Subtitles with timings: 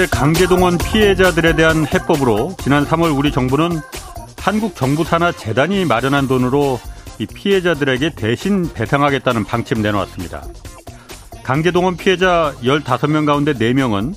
[0.00, 3.80] 일제 강제동원 피해자들에 대한 해법으로 지난 3월 우리 정부는
[4.38, 6.80] 한국 정부 산하 재단이 마련한 돈으로
[7.18, 10.42] 이 피해자들에게 대신 배상하겠다는 방침 내놓았습니다.
[11.42, 14.14] 강제동원 피해자 15명 가운데 4명은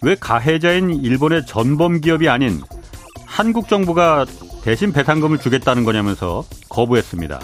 [0.00, 2.62] 왜 가해자인 일본의 전범 기업이 아닌
[3.26, 4.24] 한국 정부가
[4.62, 7.38] 대신 배상금을 주겠다는 거냐면서 거부했습니다.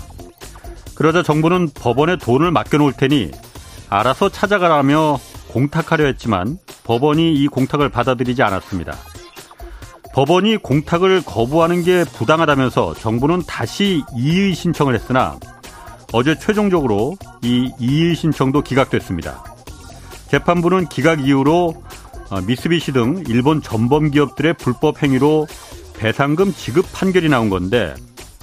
[0.94, 3.30] 그러자 정부는 법원에 돈을 맡겨놓을 테니
[3.90, 8.96] 알아서 찾아가라며 공탁하려 했지만 법원이 이 공탁을 받아들이지 않았습니다.
[10.12, 15.38] 법원이 공탁을 거부하는 게 부당하다면서 정부는 다시 이의 신청을 했으나
[16.12, 19.44] 어제 최종적으로 이 이의 신청도 기각됐습니다.
[20.28, 21.82] 재판부는 기각 이후로
[22.30, 25.46] 어, 미쓰비시 등 일본 전범 기업들의 불법 행위로
[25.98, 27.94] 배상금 지급 판결이 나온 건데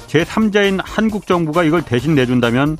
[0.07, 2.77] 제3자인 한국 정부가 이걸 대신 내준다면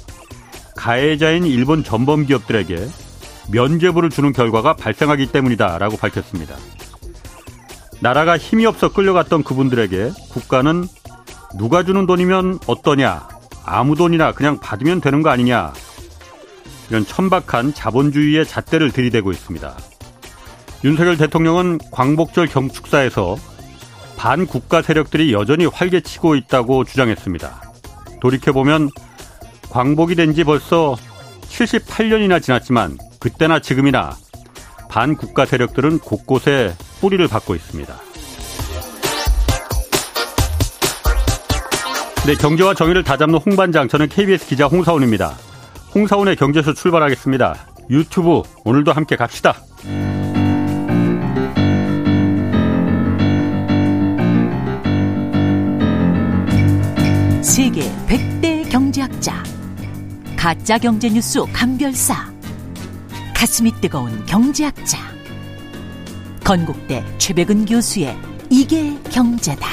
[0.76, 2.88] 가해자인 일본 전범 기업들에게
[3.52, 6.56] 면죄부를 주는 결과가 발생하기 때문이다라고 밝혔습니다.
[8.02, 10.86] 나라가 힘이 없어 끌려갔던 그분들에게 국가는
[11.58, 13.28] 누가 주는 돈이면 어떠냐,
[13.64, 15.74] 아무 돈이나 그냥 받으면 되는 거 아니냐,
[16.90, 19.76] 이런 천박한 자본주의의 잣대를 들이대고 있습니다.
[20.84, 23.38] 윤석열 대통령은 광복절 경축사에서
[24.18, 27.62] 반국가 세력들이 여전히 활개치고 있다고 주장했습니다.
[28.22, 28.90] 돌이켜보면
[29.70, 30.96] 광복이 된 지 벌써
[31.50, 34.16] 78년이나 지났지만 그때나 지금이나
[34.88, 37.96] 반국가 세력들은 곳곳에 뿌리를 받고 있습니다.
[42.28, 45.34] 네, 경제와 정의를 다잡는 홍반장, 저는 KBS 기자 홍사원입니다.
[45.96, 47.56] 홍사원의 경제쇼 출발하겠습니다.
[47.90, 49.56] 유튜브 오늘도 함께 갑시다.
[57.42, 59.44] 세계 100대 경제학자
[60.38, 62.35] 가짜 경제 뉴스 감별사
[63.46, 64.98] 가슴이 뜨거운 경제학자
[66.44, 68.18] 건국대 최백은 교수의
[68.50, 69.68] 이게 경제다.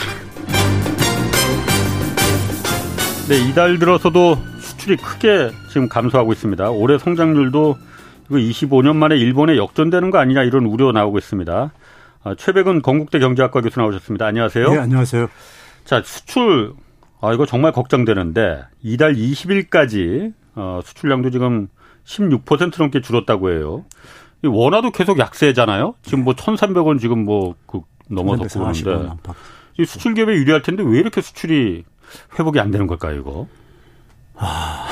[3.31, 6.71] 네, 이달 들어서도 수출이 크게 지금 감소하고 있습니다.
[6.71, 7.79] 올해 성장률도
[8.27, 11.73] 이거 25년 만에 일본에 역전되는 거 아니냐 이런 우려 나오고 있습니다.
[12.25, 14.27] 아, 최백은 건국대 경제학과 교수 나오셨습니다.
[14.27, 14.69] 안녕하세요.
[14.71, 15.29] 네, 안녕하세요.
[15.87, 16.75] 자, 수출
[17.23, 21.69] 아 이거 정말 걱정되는데 이달 20일까지 어, 수출량도 지금
[22.05, 23.85] 16% 넘게 줄었다고 해요.
[24.45, 25.95] 이 원화도 계속 약세잖아요.
[26.03, 28.49] 지금 뭐 1,300원 지금 뭐 그 넘어섰고
[28.85, 29.23] 그러는데
[29.79, 31.85] 이 수출 기업에 유리할 텐데 왜 이렇게 수출이
[32.39, 33.47] 회복이 안 되는 걸까요, 이거?
[34.37, 34.87] 아,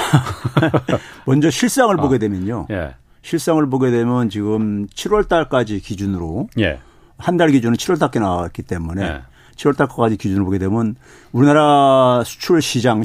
[1.26, 2.66] 먼저 실상을 아, 보게 되면요.
[2.70, 2.94] 예.
[3.22, 6.80] 실상을 보게 되면 지금 7월 달까지 기준으로 예.
[7.18, 9.22] 한달 기준은 7월 달께 나왔기 때문에 예.
[9.60, 10.96] 7월 달까지 기준으로 보게 되면
[11.32, 13.04] 우리나라 수출 시장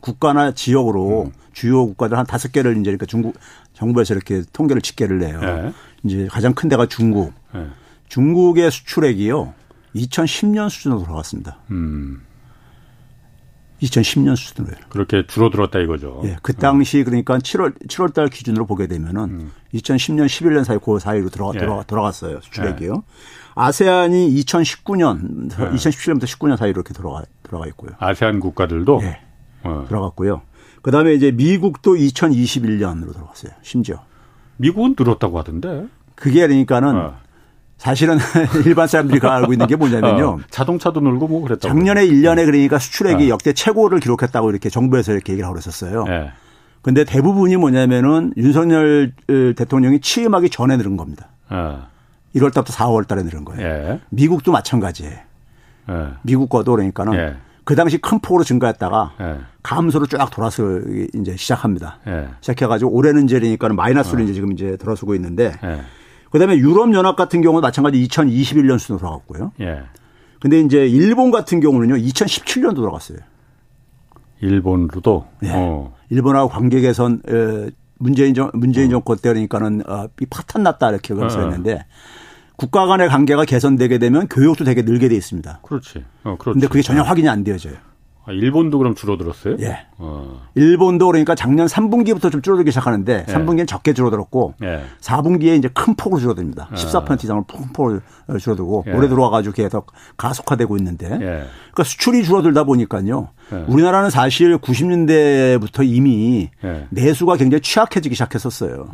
[0.00, 1.32] 국가나 지역으로 음.
[1.52, 3.36] 주요 국가들 한 다섯 개를 이제 그러니까 중국
[3.74, 5.40] 정부에서 이렇게 통계를 집계를 내요.
[5.40, 5.72] 네.
[6.04, 7.32] 이제 가장 큰 데가 중국.
[7.52, 7.66] 네.
[8.08, 9.54] 중국의 수출액이요.
[9.94, 11.58] 2010년 수준으로 돌아갔습니다.
[11.70, 12.22] 음.
[13.82, 14.76] 2010년 수준으로요.
[14.88, 16.22] 그렇게 줄어들었다 이거죠.
[16.24, 16.36] 예.
[16.42, 19.52] 그 당시 그러니까 7월 7월 달 기준으로 보게 되면은 음.
[19.74, 21.84] 2010년 11년 사이 그 사이로 들어가 예.
[21.86, 22.40] 돌아갔어요.
[22.40, 22.92] 수출액이요.
[22.94, 23.12] 예.
[23.54, 25.76] 아세안이 2019년 예.
[25.76, 27.92] 2017년부터 19년 사이로 이렇게 돌아가 돌아가 있고요.
[27.98, 29.20] 아세안 국가들도 예.
[29.64, 29.84] 어.
[29.88, 30.42] 들어갔고요.
[30.82, 33.52] 그다음에 이제 미국도 2021년으로 들어갔어요.
[33.62, 34.04] 심지어.
[34.58, 35.86] 미국은 늘었다고 하던데.
[36.14, 37.16] 그게 그러니까는 어.
[37.78, 38.18] 사실은
[38.64, 40.28] 일반 사람들이 알고 있는 게 뭐냐면요.
[40.28, 41.68] 어, 자동차도 늘고 뭐 그랬다고.
[41.68, 43.28] 작년에 1년에 그러니까 수출액이 어.
[43.28, 46.04] 역대 최고를 기록했다고 이렇게 정부에서 이렇게 얘기를 하고 그랬었어요.
[46.04, 46.30] 네.
[46.82, 51.28] 근데 대부분이 뭐냐면은 윤석열 대통령이 취임하기 전에 늘은 겁니다.
[51.50, 51.86] 어.
[52.36, 53.62] 1월 달부터 4월 달에 늘은 거예요.
[53.66, 54.00] 예.
[54.10, 55.16] 미국도 마찬가지예요.
[55.90, 56.06] 예.
[56.22, 57.36] 미국 거도 그러니까는 예.
[57.64, 59.36] 그 당시 큰 폭으로 증가했다가 예.
[59.62, 60.62] 감소로 쫙 돌아서
[61.14, 61.98] 이제 시작합니다.
[62.06, 62.28] 예.
[62.40, 64.24] 시작해가지고 올해는 이제 그러니까는 마이너스로 어.
[64.24, 65.80] 이제 지금 이제 들어서고 있는데 예.
[66.34, 69.52] 그다음에 유럽 연합 같은 경우는 마찬가지 2021년 수준으로 돌아갔고요.
[69.60, 69.82] 예.
[70.40, 73.18] 근데 이제 일본 같은 경우는요 2017년도 돌아갔어요.
[74.40, 75.28] 일본으로도.
[75.44, 75.52] 예.
[75.54, 75.94] 어.
[76.10, 77.22] 일본하고 관계 개선
[77.98, 78.90] 문재인 정 문재인 어.
[78.90, 81.84] 정권 때 그러니까는 어, 파탄 났다 이렇게 말씀했는데 어.
[82.56, 85.60] 국가 간의 관계가 개선되게 되면 교육도 되게 늘게 돼 있습니다.
[85.62, 86.04] 그렇지.
[86.24, 86.54] 어, 그렇지.
[86.54, 87.74] 근데 그게 전혀 확인이 안 되어져요.
[88.26, 89.56] 아, 일본도 그럼 줄어들었어요?
[89.60, 89.86] 예.
[89.98, 90.40] 어.
[90.54, 93.32] 일본도 그러니까 작년 3분기부터 좀 줄어들기 시작하는데 예.
[93.32, 94.82] 3분기는 적게 줄어들었고 예.
[95.00, 96.70] 4분기에 이제 큰 폭으로 줄어듭니다.
[96.72, 96.74] 예.
[96.74, 98.00] 14% 이상을 큰 폭으로
[98.40, 98.92] 줄어들고 예.
[98.92, 101.18] 올해 들어와가지고 계속 가속화되고 있는데 예.
[101.18, 103.28] 그러니까 수출이 줄어들다 보니까요.
[103.52, 103.64] 예.
[103.66, 106.50] 우리나라는 사실 90년대부터 이미
[106.90, 108.88] 내수가 굉장히 취약해지기 시작했었어요.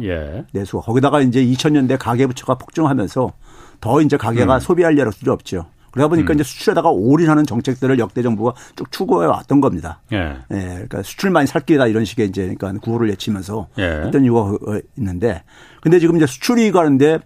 [0.53, 3.33] 내수가 거기다가 이제 2000년대 가계 부채가 폭증하면서
[3.81, 4.61] 더 이제 가게가 음.
[4.61, 5.67] 소비할 여력이 없죠.
[5.91, 6.35] 그러다 보니까 음.
[6.35, 10.01] 이제 수출에다가 올인하는 정책들을 역대 정부가 쭉 추구해 왔던 겁니다.
[10.13, 10.37] 예.
[10.51, 10.65] 예.
[10.73, 14.03] 그러니까 수출만이 살 길이다 이런 식의 이제 그러니까 구호를 외치면서 예.
[14.05, 14.57] 했던 이유가
[14.97, 15.43] 있는데
[15.81, 17.19] 근데 지금 이제 수출이 가는데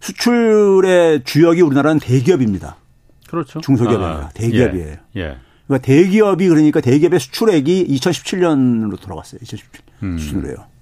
[0.00, 2.76] 수출의 주역이 우리나라는 대기업입니다.
[3.28, 3.60] 그렇죠.
[3.60, 4.96] 중소기업이 아, 대기업이에요.
[5.16, 5.20] 예.
[5.20, 5.36] 예.
[5.66, 9.40] 그러니까 대기업이 그러니까 대기업의 수출액이 2017년으로 돌아갔어요.
[9.40, 10.18] 2017년 음.
[10.18, 10.75] 수준으로요.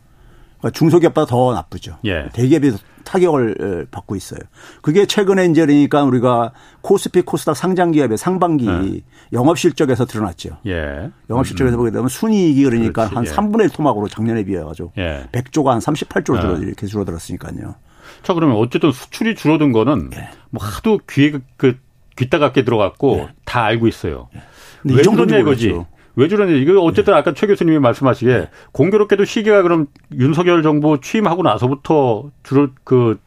[0.64, 1.98] 그러니까 중소기업보다 더 나쁘죠.
[2.06, 2.28] 예.
[2.32, 2.72] 대기업이
[3.04, 4.40] 타격을 받고 있어요.
[4.80, 9.00] 그게 최근에 이제 그러니까 우리가 코스피 코스닥 상장 기업의 상반기 네.
[9.34, 10.56] 영업 실적에서 드러났죠.
[10.66, 11.10] 예.
[11.28, 11.78] 영업 실적에서 음.
[11.78, 13.14] 보게 되면 순이익이 그러니까 그렇지.
[13.14, 13.30] 한 예.
[13.30, 15.26] 3분의 1 토막으로 작년에 비해 가지고 예.
[15.32, 16.62] 100조가 한 38조로 줄어 예.
[16.62, 17.74] 이렇게 줄어들었으니까요.
[18.22, 20.30] 자 그러면 어쨌든 수출이 줄어든 거는 예.
[20.48, 21.76] 뭐 하도 귀에 그
[22.16, 23.28] 귀따갑게 들어갔고 예.
[23.44, 24.28] 다 알고 있어요.
[24.34, 24.40] 예.
[24.84, 25.78] 왜 그러냐 이거지.
[26.16, 26.52] 왜 저러냐.
[26.52, 27.18] 이거 어쨌든 네.
[27.18, 28.48] 아까 최 교수님이 말씀하시기에 네.
[28.72, 33.18] 공교롭게도 시기가 그럼 윤석열 정부 취임하고 나서부터 주로 그,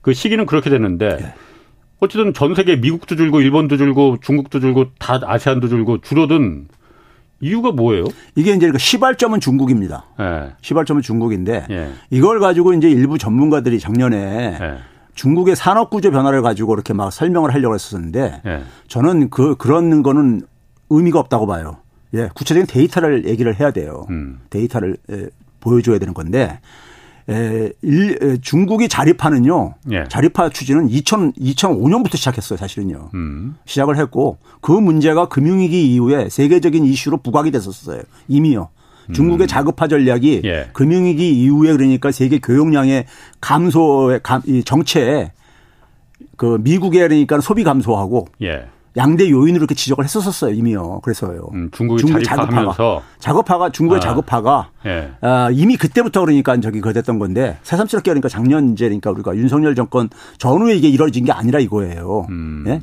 [0.00, 1.34] 그 시기는 그렇게 됐는데 네.
[2.00, 6.68] 어쨌든 전 세계 미국도 줄고 일본도 줄고 중국도 줄고 다 아세안도 줄고 줄어든
[7.42, 8.04] 이유가 뭐예요?
[8.34, 10.06] 이게 이제 그 시발점은 중국입니다.
[10.18, 10.52] 네.
[10.62, 11.92] 시발점은 중국인데 네.
[12.08, 14.78] 이걸 가지고 이제 일부 전문가들이 작년에 네.
[15.14, 18.40] 중국의 산업 구조 변화를 가지고 이렇게 막 설명을 하려고 했었는데
[18.88, 20.42] 저는 그 그런 거는
[20.88, 21.76] 의미가 없다고 봐요.
[22.14, 24.06] 예, 구체적인 데이터를 얘기를 해야 돼요.
[24.10, 24.40] 음.
[24.50, 25.28] 데이터를 예,
[25.60, 26.58] 보여줘야 되는 건데
[27.28, 29.74] 에, 일, 에, 중국이 자립화는요.
[29.92, 30.04] 예.
[30.08, 33.10] 자립화 추진은 2000, 2005년부터 시작했어요, 사실은요.
[33.14, 33.56] 음.
[33.66, 38.02] 시작을 했고 그 문제가 금융위기 이후에 세계적인 이슈로 부각이 됐었어요.
[38.28, 38.68] 이미요.
[39.12, 39.48] 중국의 음.
[39.48, 40.70] 자급화 전략이 예.
[40.72, 43.06] 금융위기 이후에 그러니까 세계 교역량의
[43.40, 45.32] 감소의 감, 이 정체에
[46.36, 48.66] 그 미국의 그러니까 소비 감소하고 예.
[48.96, 51.00] 양대 요인으로 이렇게 지적을 했었었어요 이미요.
[51.02, 51.48] 그래서요.
[51.54, 54.00] 음, 중국이 중국 자급화가 자급화가 중국의 아.
[54.00, 55.12] 자급화가 예.
[55.20, 59.74] 아, 이미 그때부터 그러니까 저기 그 됐던 건데 새삼스럽게 그러니까 작년 이제 그러니까 우리가 윤석열
[59.74, 60.08] 정권
[60.38, 62.26] 전후에 이게 이루어진 게 아니라 이거예요.
[62.30, 62.64] 음.
[62.66, 62.80] 예?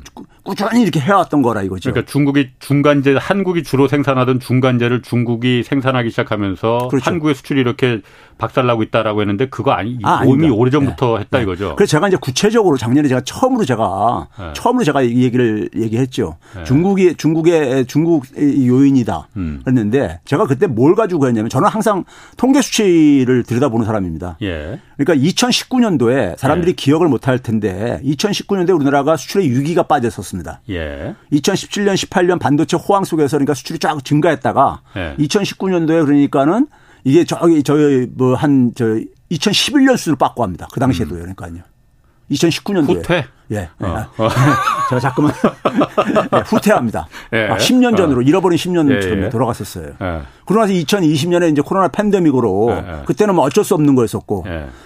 [0.48, 1.92] 꾸준히 이렇게 해왔던 거라 이거죠.
[1.92, 7.10] 그러니까 중국이 중간재 한국이 주로 생산하던 중간재를 중국이 생산하기 시작하면서 그렇죠.
[7.10, 8.00] 한국의 수출이 이렇게
[8.38, 11.20] 박살나고 있다라고 했는데 그거 아니 아, 이미 오래 전부터 네.
[11.22, 11.44] 했다 네.
[11.44, 11.76] 이거죠.
[11.76, 14.52] 그래서 제가 이제 구체적으로 작년에 제가 처음으로 제가 네.
[14.54, 16.36] 처음으로 제가 이 얘기를 얘기했죠.
[16.56, 16.64] 네.
[16.64, 19.28] 중국이 중국의 중국 요인이다.
[19.36, 19.60] 음.
[19.64, 22.04] 그랬는데 제가 그때 뭘 가지고 했냐면 저는 항상
[22.36, 24.38] 통계 수치를 들여다보는 사람입니다.
[24.42, 24.80] 예.
[24.96, 26.74] 그러니까 2019년도에 사람들이 예.
[26.74, 30.37] 기억을 못 할 텐데 2019년도에 우리나라가 수출에 6위가 빠졌었습니다.
[30.70, 31.14] 예.
[31.32, 35.14] 2017년 18년 반도체 호황 속에서 그러니까 수출이 쫙 증가했다가 예.
[35.18, 36.66] 2019년도에 그러니까는
[37.04, 38.84] 이게 저기 저희 뭐 한 저
[39.30, 40.66] 2011년 수를 빠고 합니다.
[40.72, 41.20] 그 당시에도요.
[41.24, 41.34] 음.
[41.34, 41.62] 그러니까요.
[42.30, 42.96] 2019년도에.
[42.96, 43.24] 후퇴?
[43.52, 43.68] 예.
[43.80, 44.06] 어.
[44.90, 45.32] 제가 자꾸만
[46.30, 47.08] 네, 후퇴합니다.
[47.32, 47.48] 예.
[47.48, 48.22] 아, 10년 전으로 어.
[48.22, 49.28] 잃어버린 10년처럼 예, 예.
[49.30, 49.86] 돌아갔었어요.
[50.00, 50.20] 예.
[50.46, 53.04] 그러고 나서 2020년에 이제 코로나 팬데믹으로 예, 예.
[53.06, 54.44] 그때는 뭐 어쩔 수 없는 거였었고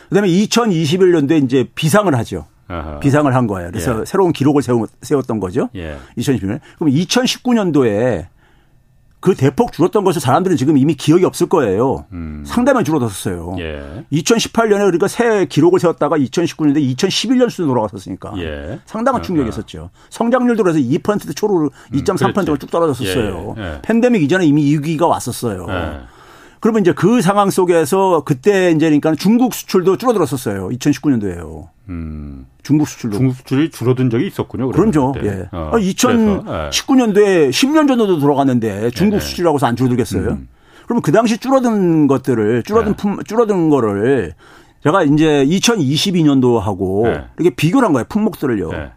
[0.08, 2.46] 그다음에 2021년도에 이제 비상을 하죠.
[2.68, 3.00] 아하.
[3.00, 3.70] 비상을 한 거예요.
[3.70, 4.62] 그래서 새로운 기록을
[5.02, 5.68] 세웠던 거죠.
[6.16, 6.60] 2020년.
[6.78, 8.26] 그럼 2019년도에
[9.22, 12.06] 그 대폭 줄었던 것을 사람들은 지금 이미 기억이 없을 거예요.
[12.12, 12.42] 음.
[12.44, 13.54] 상당히 줄어들었어요.
[13.60, 14.04] 예.
[14.12, 18.80] 2018년에 그러니까 새 기록을 세웠다가 2019년에 2011년 수준으로 돌아갔었으니까 예.
[18.84, 19.90] 상당한 충격이었었죠.
[20.10, 23.54] 성장률도 그래서 2% 초로 2.3%가 음, 쭉 떨어졌었어요.
[23.58, 23.62] 예.
[23.62, 23.78] 예.
[23.82, 25.68] 팬데믹 이전에 이미 위기가 왔었어요.
[26.62, 26.72] 예.
[26.72, 30.68] 그러면 이제 그 상황 속에서 그때 이제 그러니까 중국 수출도 줄어들었었어요.
[30.68, 31.68] 2019년도에요.
[31.88, 32.46] 음.
[32.62, 33.16] 중국 수출도.
[33.16, 34.70] 중국 수출이 줄어든 적이 있었군요.
[34.70, 35.14] 그럼요.
[35.24, 35.48] 예.
[35.50, 39.20] 어, 2019년도에 10년 전으로 돌아갔는데 중국 네.
[39.20, 40.28] 수출이라고 해서 안 줄어들겠어요?
[40.30, 40.48] 음.
[40.84, 42.96] 그러면 그 당시 줄어든 것들을 줄어든 네.
[42.96, 44.34] 품, 줄어든 거를
[44.84, 47.24] 제가 이제 2022년도 하고 네.
[47.38, 48.04] 이렇게 비교를 한 거예요.
[48.08, 48.70] 품목들을요.
[48.70, 48.90] 네.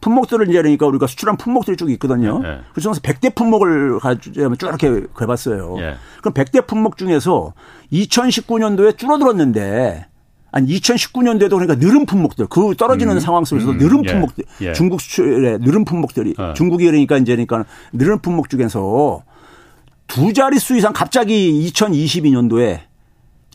[0.00, 2.38] 품목들을 이제 그러니까 우리가 수출한 품목들이 쭉 있거든요.
[2.40, 2.58] 네.
[2.72, 5.76] 그래서 100대 품목을 가지고 쭉 이렇게 해봤어요.
[5.76, 5.94] 네.
[6.20, 7.52] 그럼 100대 품목 중에서
[7.92, 10.06] 2019년도에 줄어들었는데
[10.52, 13.20] 아니 2019년도에도 그러니까 느른 품목들 그 떨어지는 음.
[13.20, 13.78] 상황 속에서 음.
[13.78, 14.12] 느른 예.
[14.12, 14.66] 품목들 예.
[14.68, 14.72] 예.
[14.72, 16.54] 중국 수출에 느른 품목들이 어.
[16.54, 19.22] 중국이 그러니까 이제 그러니까 느른 품목 중에서
[20.06, 22.80] 두 자릿수 이상 갑자기 2022년도에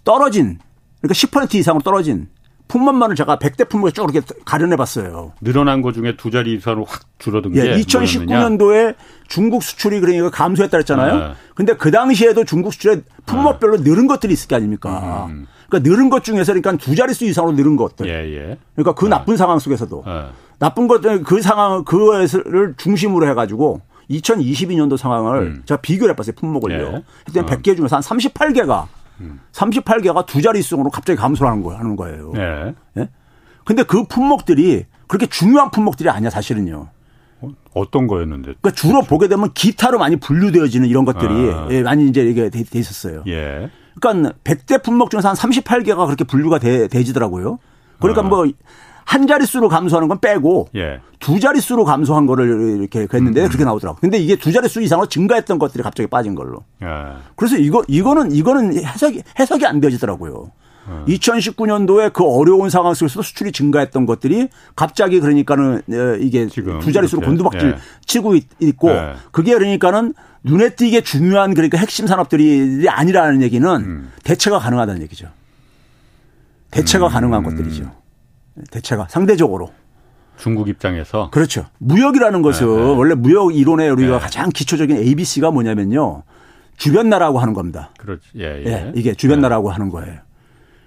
[0.05, 0.59] 떨어진
[1.01, 2.29] 그러니까 10% 이상으로 떨어진
[2.67, 5.33] 품목만을 제가 100대 품목에 쭉 이렇게 가려내 봤어요.
[5.41, 8.95] 늘어난 것 중에 두 자리 이상으로 확 줄어든 게 예, 2019년도에
[9.27, 11.17] 중국 수출이 그러니까 감소했다 그랬잖아요.
[11.17, 11.33] 네.
[11.53, 15.27] 근데 그 당시에도 중국 수출에 품목별로 늘은 것들이 있을 게 아닙니까?
[15.29, 15.47] 음.
[15.69, 18.07] 그러니까 늘은 것 중에서 그러니까 두 자릿수 이상으로 늘은 것들.
[18.07, 18.57] 예, 예.
[18.75, 19.11] 그러니까 그 네.
[19.11, 20.25] 나쁜 상황 속에서도 네.
[20.59, 25.63] 나쁜 것들 그 상황 그거를 중심으로 해 가지고 2022년도 상황을 음.
[25.65, 26.77] 제가 비교를 해 봤어요 품목을요.
[26.77, 27.03] 예.
[27.25, 27.45] 그때 어.
[27.45, 28.85] 100개 중에서 한 38개가
[29.21, 29.39] 음.
[29.51, 31.79] 38개가 두 자릿수로 갑자기 감소하는 거예요.
[31.79, 32.33] 하는 거예요.
[32.35, 32.75] 예.
[32.97, 33.09] 예?
[33.63, 36.89] 근데 그 품목들이 그렇게 중요한 품목들이 아니야 사실은요.
[37.41, 38.55] 어, 어떤 거였는데?
[38.61, 39.09] 그러니까 주로 그렇죠.
[39.09, 41.67] 보게 되면 기타로 많이 분류되어지는 이런 것들이 아.
[41.71, 43.23] 예, 많이 이제 이게 돼, 돼 있었어요.
[43.27, 43.69] 예.
[43.99, 47.59] 그러니까 100대 품목 중에서 한 38개가 그렇게 분류가 돼, 되지더라고요.
[47.99, 48.23] 그러니까 어.
[48.25, 48.45] 뭐
[49.05, 50.99] 한 자릿수로 감소하는 건 빼고 예.
[51.19, 53.47] 두 자릿수로 감소한 거를 이렇게 했는데 음.
[53.47, 53.99] 그렇게 나오더라고.
[54.01, 56.63] 근데 이게 두 자릿수 이상으로 증가했던 것들이 갑자기 빠진 걸로.
[56.83, 56.87] 예.
[57.35, 60.51] 그래서 이거 이거는 이거는 해석이 해석이 안 되지더라고요.
[60.87, 61.05] 어.
[61.07, 67.69] 2019년도에 그 어려운 상황 속에서 수출이 증가했던 것들이 갑자기 그러니까는 어, 이게 두 자릿수로 곤두박질
[67.69, 67.75] 예.
[68.05, 69.13] 치고 있고 예.
[69.31, 74.11] 그게 그러니까는 눈에 띄게 중요한 그러니까 핵심 산업들이 아니라는 얘기는 음.
[74.23, 75.27] 대체가 가능하다는 얘기죠.
[76.71, 77.11] 대체가 음.
[77.11, 78.04] 가능한 것들이죠.
[78.71, 79.71] 대체가 상대적으로.
[80.37, 81.65] 중국 입장에서 그렇죠.
[81.77, 82.95] 무역이라는 것은 네, 네.
[82.95, 84.19] 원래 무역 이론의 우리가 네.
[84.19, 86.23] 가장 기초적인 ABC가 뭐냐면요.
[86.77, 87.91] 주변 나라고 하는 겁니다.
[87.97, 88.27] 그렇지.
[88.37, 88.65] 예, 예.
[88.65, 89.43] 예 이게 주변 네.
[89.43, 90.19] 나라고 하는 거예요.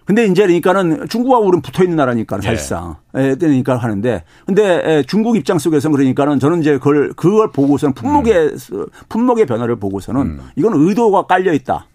[0.05, 2.43] 근데 이제 그러니까는 중국하고 우리는 붙어 있는 나라니까 예.
[2.43, 2.97] 사실상.
[3.17, 3.35] 예.
[3.35, 8.35] 그러니까 하는데 근데 예, 중국 입장 속에서 그러니까는 저는 이제 그걸 그걸 보고서는 품목의
[8.73, 8.87] 음.
[9.09, 10.41] 품목의 변화를 보고서는 음.
[10.57, 11.87] 이건 의도가 깔려 있다.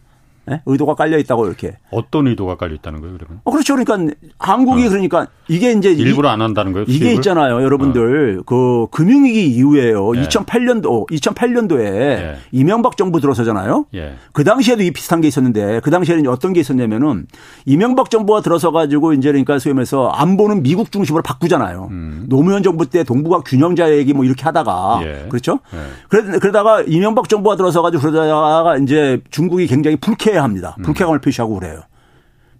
[0.46, 0.62] 네?
[0.66, 1.78] 의도가 깔려 있다고 이렇게.
[1.90, 3.40] 어떤 의도가 깔려 있다는 거예요, 그러면?
[3.44, 3.76] 어, 그렇죠.
[3.76, 4.90] 그러니까 한국이 어.
[4.90, 6.86] 그러니까 이게 이제 일부러 안 한다는 거예요.
[6.86, 7.02] 수입을?
[7.02, 8.40] 이게 있잖아요, 여러분들.
[8.40, 8.44] 어.
[8.46, 10.16] 그 금융위기 이후에요.
[10.18, 10.24] 예.
[10.24, 12.36] 2008년도 2008년도에 예.
[12.52, 13.86] 이명박 정부 들어서잖아요.
[13.96, 14.16] 예.
[14.34, 17.28] 그 당시에도 이 비슷한 게 있었는데 그 당시에는 어떤 게 있었냐면은
[17.66, 21.88] 이명박 정부가 들어서 가지고 이제 그러니까 소위 말해서 안보는 미국 중심으로 바꾸잖아요.
[21.92, 22.26] 음.
[22.28, 25.26] 노무현 정부 때 동북아 균형자 얘기 뭐 이렇게 하다가 예.
[25.30, 25.60] 그렇죠?
[25.74, 26.40] 예.
[26.40, 30.76] 그러다가 이명박 정부가 들어서 가지고 그러다가 이제 중국이 굉장히 불쾌 해야 합니다.
[30.80, 30.84] 음.
[30.84, 31.82] 불쾌감을 표시하고 그래요.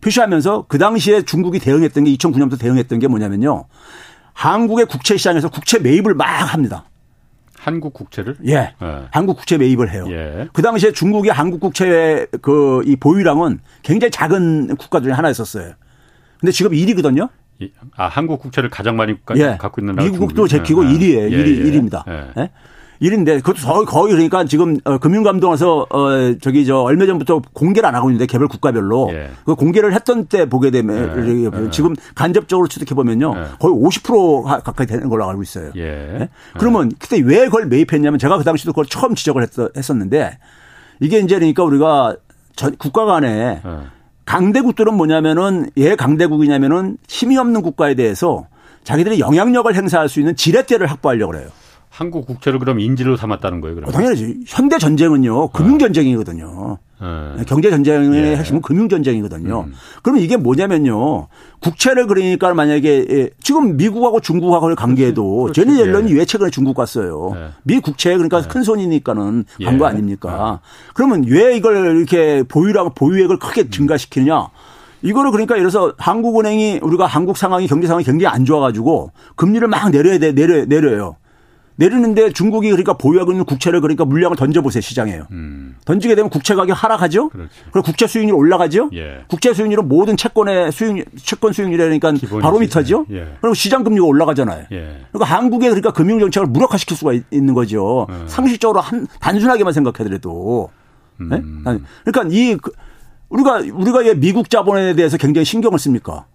[0.02, 3.66] 표시하면서 그 당시에 중국이 대응했던 게 2009년부터 대응했던 게 뭐냐면요.
[4.34, 6.86] 한국의 국채 시장에서 국채 매입을 막 합니다.
[7.58, 8.38] 한국 국채를?
[8.48, 8.74] 예.
[8.82, 9.08] 예.
[9.12, 10.06] 한국 국채 매입을 해요.
[10.10, 10.50] 예.
[10.52, 15.72] 그 당시에 중국의 한국 국채의 그이 보유량은 굉장히 작은 국가 중에 하나였었어요.
[16.40, 17.30] 근데 지금 1위거든요.
[17.96, 19.56] 아, 한국 국채를 가장 많이 예.
[19.58, 20.90] 갖고 있는 나라 미국도 제끼고 예.
[20.90, 21.32] 1위예요.
[21.32, 21.72] 1위, 예.
[21.72, 22.04] 1위입니다.
[22.38, 22.50] 예.
[23.02, 23.06] 예.
[23.06, 28.10] 일인데 그것도 거의 그러니까 지금 어, 금융감독원에서 어 저기 저 얼마 전부터 공개를 안 하고
[28.10, 29.32] 있는데 개별 국가별로 예.
[29.46, 31.70] 그 공개를 했던 때 보게 되면 예.
[31.72, 33.44] 지금 간접적으로 취득해 보면요 예.
[33.60, 35.72] 거의 50% 가까이 되는 걸로 알고 있어요.
[35.76, 35.82] 예.
[35.84, 36.30] 예?
[36.58, 40.38] 그러면 그때 왜 그걸 매입했냐면 제가 그 당시도 그걸 처음 지적을 했 었는데
[41.00, 42.16] 이게 이제 그러니까 우리가
[42.56, 43.78] 전 국가 간에 예.
[44.26, 48.48] 강대국들은 뭐냐면은 예 강대국이냐면은 힘이 없는 국가에 대해서
[48.84, 51.50] 자기들이 영향력을 행사할 수 있는 지렛대를 확보하려고 그래요.
[51.94, 53.90] 한국 국채를 그럼 인질로 삼았다는 거예요, 그럼?
[53.90, 54.46] 어, 당연하지.
[54.48, 56.80] 현대 전쟁은요, 금융 전쟁이거든요.
[57.00, 57.44] 네.
[57.46, 58.36] 경제 전쟁의 예.
[58.38, 59.66] 핵심은 금융 전쟁이거든요.
[59.68, 59.74] 음.
[60.02, 61.28] 그러면 이게 뭐냐면요.
[61.60, 66.18] 국채를 그러니까 만약에 예, 지금 미국하고 중국하고의 관계에도 제니 옐런이 예.
[66.18, 67.34] 왜 최근에 중국 갔어요.
[67.36, 67.50] 예.
[67.62, 68.48] 미 국채 그러니까 예.
[68.48, 69.90] 큰 손이니까는 간거 예.
[69.90, 70.62] 아닙니까?
[70.96, 74.48] 그러면 왜 이걸 이렇게 보유량 보유액을 크게 증가시키느냐?
[75.04, 79.92] 이거를 그러니까 예를 들어서 한국은행이 우리가 한국 상황이 경제 상황이 굉장히 안 좋아가지고 금리를 막
[79.92, 81.18] 내려야 돼 내려 내려요.
[81.76, 85.26] 내리는데 중국이 그러니까 보유하고 있는 국채를 그러니까 물량을 던져보세요 시장에요.
[85.32, 85.76] 음.
[85.86, 87.30] 던지게 되면 국채 가격 하락하죠.
[87.30, 87.50] 그렇죠.
[87.72, 88.90] 그리고 국채 수익률 올라가죠.
[88.94, 89.24] 예.
[89.28, 93.08] 국채 수익률은 모든 채권의 수익 채권 수익률이니까 바로미터죠.
[93.12, 93.28] 예.
[93.42, 94.66] 그리고 시장 금리가 올라가잖아요.
[94.72, 94.98] 예.
[95.12, 98.08] 그러니까 한국의 그러니까 금융 정책을 무력화시킬 수가 있는 거죠.
[98.10, 98.28] 예.
[98.28, 100.70] 상식적으로 한 단순하게만 생각하더라도.
[101.20, 101.38] 네?
[101.38, 101.64] 음.
[102.04, 102.72] 그러니까 이그
[103.30, 106.26] 우리가 우리가 왜 미국 자본에 대해서 굉장히 신경을 씁니까?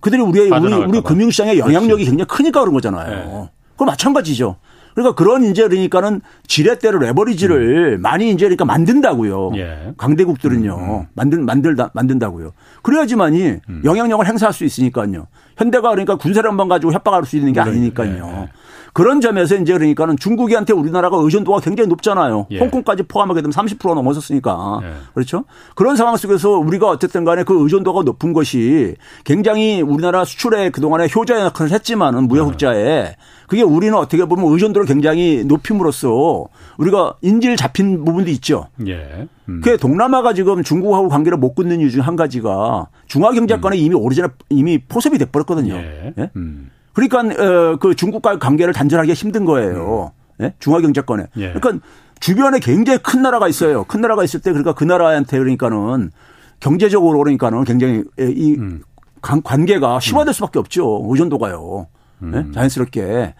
[0.00, 2.10] 그들이 우리의 우리, 우리 금융시장의 영향력이 그렇지.
[2.10, 3.12] 굉장히 크니까 그런 거잖아요.
[3.12, 3.56] 예.
[3.72, 4.56] 그건 마찬가지죠.
[4.96, 8.00] 그러니까 그런 이제 그러니까는 지렛대로 레버리지를 음.
[8.00, 9.52] 많이 이제 그러니까 만든다고요.
[9.56, 9.92] 예.
[9.98, 10.74] 강대국들은요.
[10.74, 11.06] 음, 음.
[11.12, 12.52] 만든 만들다 만든다고요.
[12.82, 13.82] 그래야지만이 음.
[13.84, 15.26] 영향력을 행사할 수 있으니까요.
[15.58, 18.26] 현대가 그러니까 군사를 한번 가지고 협박할 수 있는 게 아니니까요.
[18.26, 18.40] 예.
[18.42, 18.48] 예.
[18.96, 22.46] 그런 점에서 이제 그러니까는 중국이한테 우리나라가 의존도가 굉장히 높잖아요.
[22.50, 22.58] 예.
[22.60, 24.80] 홍콩까지 포함하게 되면 30% 넘어섰으니까.
[24.84, 24.92] 예.
[25.12, 25.44] 그렇죠?
[25.74, 31.38] 그런 상황 속에서 우리가 어쨌든 간에 그 의존도가 높은 것이 굉장히 우리나라 수출에 그동안에 효자
[31.44, 33.16] 역할을 했지만은 무역 흑자에
[33.48, 36.46] 그게 우리는 어떻게 보면 의존도를 굉장히 높임으로써
[36.78, 38.68] 우리가 인질 잡힌 부분도 있죠.
[38.86, 39.28] 예.
[39.50, 39.60] 음.
[39.62, 43.78] 그 동남아가 지금 중국하고 관계를 못 끊는 이유 중 한 가지가 중화경제권에 음.
[43.78, 45.74] 이미 오리지널 이미 포섭이 돼버렸거든요.
[45.74, 46.14] 예.
[46.16, 46.30] 예?
[46.36, 46.70] 음.
[46.96, 50.12] 그러니까 어, 그 중국과의 관계를 단절하기가 힘든 거예요.
[50.40, 50.44] 음.
[50.44, 50.54] 예?
[50.58, 51.26] 중화경제권에.
[51.36, 51.52] 예.
[51.52, 51.86] 그러니까
[52.20, 53.84] 주변에 굉장히 큰 나라가 있어요.
[53.84, 56.10] 큰 나라가 있을 때 그러니까 그 나라한테 그러니까는
[56.58, 58.82] 경제적으로 그러니까는 굉장히 이 음.
[59.20, 61.02] 관계가 심화될 수밖에 없죠.
[61.10, 61.86] 의존도가요.
[62.22, 62.26] 예?
[62.26, 62.52] 음.
[62.54, 63.34] 자연스럽게.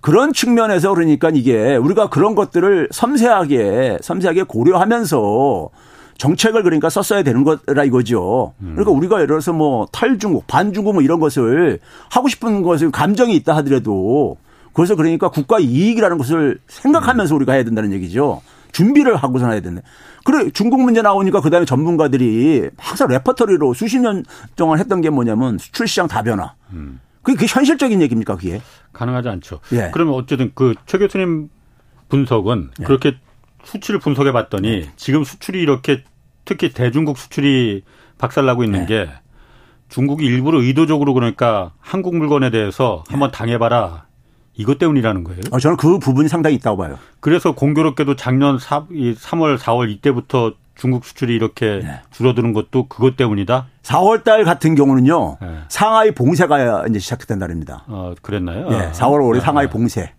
[0.00, 5.68] 그런 측면에서 그러니까 이게 우리가 그런 것들을 섬세하게 섬세하게 고려하면서
[6.18, 8.54] 정책을 그러니까 썼어야 되는 거라 이거죠.
[8.60, 8.72] 음.
[8.74, 13.56] 그러니까 우리가 예를 들어서 뭐 탈중국, 반중국 뭐 이런 것을 하고 싶은 것을 감정이 있다
[13.56, 14.36] 하더라도
[14.72, 18.40] 그래서 그러니까 국가 이익이라는 것을 생각하면서 우리가 해야 된다는 얘기죠.
[18.72, 19.82] 준비를 하고서 해야 된다.
[20.24, 24.24] 그래 중국 문제 나오니까 그다음에 전문가들이 항상 레퍼토리로 수십 년
[24.56, 26.54] 동안 했던 게 뭐냐면 수출 시장 다변화.
[26.72, 27.00] 음.
[27.22, 28.60] 그게 현실적인 얘기입니까 그게?
[28.92, 29.60] 가능하지 않죠.
[29.72, 29.90] 예.
[29.92, 31.50] 그러면 어쨌든 그 최 교수님
[32.08, 32.84] 분석은 예.
[32.84, 33.16] 그렇게
[33.64, 34.90] 수치를 분석해 봤더니 예.
[34.96, 36.02] 지금 수출이 이렇게
[36.44, 37.82] 특히 대중국 수출이
[38.18, 38.86] 박살나고 있는 예.
[38.86, 39.10] 게
[39.88, 43.32] 중국이 일부러 의도적으로 그러니까 한국 물건에 대해서 한번 예.
[43.32, 44.06] 당해봐라
[44.54, 45.40] 이것 때문이라는 거예요.
[45.50, 46.98] 어, 저는 그 부분이 상당히 있다고 봐요.
[47.20, 48.88] 그래서 공교롭게도 작년 3,
[49.40, 52.00] 월 4월 이때부터 중국 수출이 이렇게 네.
[52.10, 53.66] 줄어드는 것도 그것 때문이다?
[53.82, 55.38] 4월 달 같은 경우는요.
[55.40, 55.58] 네.
[55.68, 57.84] 상하이 봉쇄가 이제 시작된 달입니다.
[57.88, 58.68] 어, 그랬나요?
[58.72, 58.90] 예.
[58.92, 60.12] 4월 올해 상하이 봉쇄.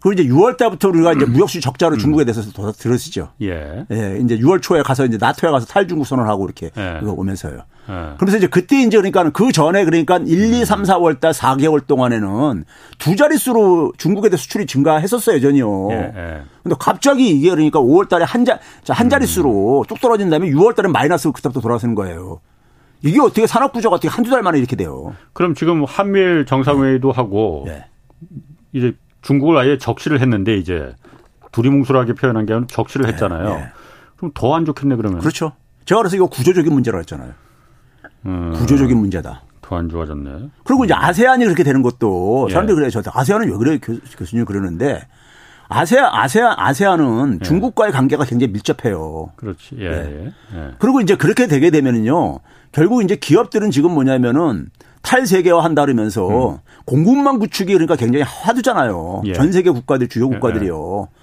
[0.00, 0.02] 예.
[0.02, 1.98] 그리고 이제 6월 달부터 우리가 이제 무역수 적자로 음.
[1.98, 3.30] 중국에 대해서 더 들었었죠.
[3.42, 3.84] 예.
[3.90, 4.18] 예.
[4.22, 7.00] 이제 6월 초에 가서 이제 나토에 가서 탈중국 선언하고 이렇게 예.
[7.04, 7.56] 오면서요.
[7.56, 7.92] 예.
[8.16, 12.64] 그러면서 이제 그때 이제 그러니까 그 전에 그러니까 1, 2, 3, 4월 달 4개월 동안에는
[12.98, 15.66] 두 자릿수로 중국에 대해 수출이 증가했었어요, 전혀.
[15.90, 16.12] 예.
[16.16, 16.42] 예.
[16.62, 20.88] 근데 갑자기 이게 그러니까 5월 달에 한 자, 한 자릿수로 쭉 떨어진 다음에 6월 달에
[20.88, 22.40] 마이너스 그때부터 돌아서는 거예요.
[23.02, 25.14] 이게 어떻게 산업 구조가 어떻게 한두 달 만에 이렇게 돼요.
[25.32, 27.84] 그럼 지금 한미일 정상회의도 하고 네.
[28.72, 30.94] 이제 중국을 아예 적시를 했는데 이제
[31.52, 33.48] 두리뭉술하게 표현한 게 아니라 적시를 네, 했잖아요.
[33.56, 33.68] 네.
[34.16, 35.20] 그럼 더 안 좋겠네 그러면.
[35.20, 35.52] 그렇죠.
[35.84, 37.32] 제가 그래서 이거 구조적인 문제라고 했잖아요.
[38.26, 39.42] 음, 구조적인 문제다.
[39.62, 40.50] 더 안 좋아졌네.
[40.64, 42.52] 그리고 이제 아세안이 그렇게 되는 것도 예.
[42.52, 42.90] 사람들이 그래요.
[42.90, 43.78] 저 아세안은 왜 그래
[44.18, 45.06] 교수님 그러는데
[45.68, 47.44] 아세안 아세안 아세안은 예.
[47.44, 49.30] 중국과의 관계가 굉장히 밀접해요.
[49.36, 49.76] 그렇지.
[49.78, 49.84] 예.
[49.86, 50.32] 예.
[50.54, 50.70] 예.
[50.78, 52.40] 그리고 이제 그렇게 되게 되면은요.
[52.72, 54.70] 결국 이제 기업들은 지금 뭐냐면은
[55.02, 56.58] 탈세계화 한다 그러면서 음.
[56.84, 59.22] 공급망 구축이 그러니까 굉장히 화두잖아요.
[59.26, 59.32] 예.
[59.32, 61.08] 전 세계 국가들 주요 예, 국가들이요.
[61.08, 61.20] 예.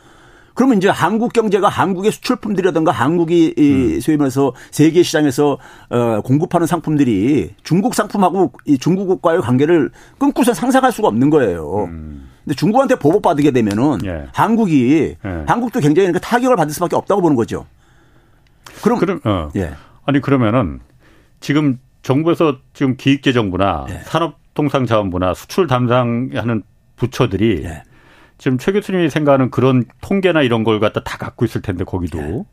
[0.57, 3.99] 그러면 이제 한국 경제가 한국의 수출품들이라든가 한국이 음.
[3.99, 11.09] 소위 말해서 세계 시장에서 어 공급하는 상품들이 중국 상품하고 이 중국과의 관계를 끊고서 상상할 수가
[11.09, 11.85] 없는 거예요.
[11.85, 12.29] 음.
[12.43, 14.27] 근데 중국한테 보복받게 되면은 예.
[14.33, 15.43] 한국이 예.
[15.45, 17.67] 한국도 굉장히 타격을 받을 수밖에 없다고 보는 거죠.
[18.81, 19.49] 그럼, 그럼 어.
[19.55, 19.73] 예.
[20.05, 20.79] 아니 그러면은
[21.39, 23.99] 지금 정부에서 지금 기획재정부나 예.
[24.05, 26.63] 산업통상자원부나 수출 담당하는
[26.95, 27.83] 부처들이 예.
[28.37, 32.43] 지금 최 교수님이 생각하는 그런 통계나 이런 걸 갖다 다 갖고 있을 텐데 거기도 예.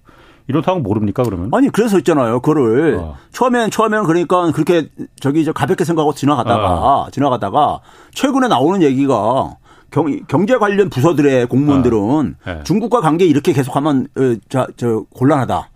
[0.49, 1.51] 이런 상황 모릅니까 그러면?
[1.53, 2.41] 아니 그래서 있잖아요.
[2.41, 3.17] 그거를 어.
[3.31, 4.89] 처음엔 처음에는 그러니까 그렇게
[5.21, 7.09] 저기 저 가볍게 생각하고 지나가다가 어.
[7.13, 7.79] 지나가다가
[8.13, 9.57] 최근에 나오는 얘기가
[9.93, 12.25] 경, 경제 관련 부서들의 공무원들은 어.
[12.45, 12.61] 네.
[12.65, 15.71] 중국과 관계 이렇게 계속하면 어, 저, 저 곤란하다.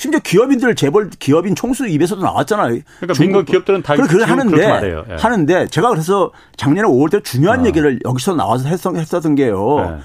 [0.00, 2.80] 심지어 기업인들 재벌 기업인 총수 입에서도 나왔잖아요.
[3.00, 5.14] 그러니까 민간 기업들은 다 그렇게 하는데 예.
[5.14, 7.66] 하는데 제가 그래서 작년에 5월 때 중요한 어.
[7.66, 10.00] 얘기를 여기서 나와서 했었, 했었던 게요.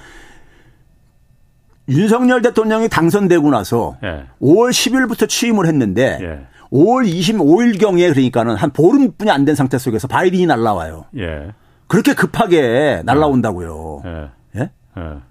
[1.88, 1.94] 예.
[1.94, 4.26] 윤석열 대통령이 당선되고 나서 예.
[4.42, 6.46] 5월 10일부터 취임을 했는데 예.
[6.70, 11.06] 5월 25일 경에 그러니까는 한 보름뿐이 안 된 상태 속에서 바이든이 날라와요.
[11.16, 11.54] 예.
[11.86, 14.02] 그렇게 급하게 날라온다고요.
[14.04, 14.60] 예.
[14.60, 14.70] 예?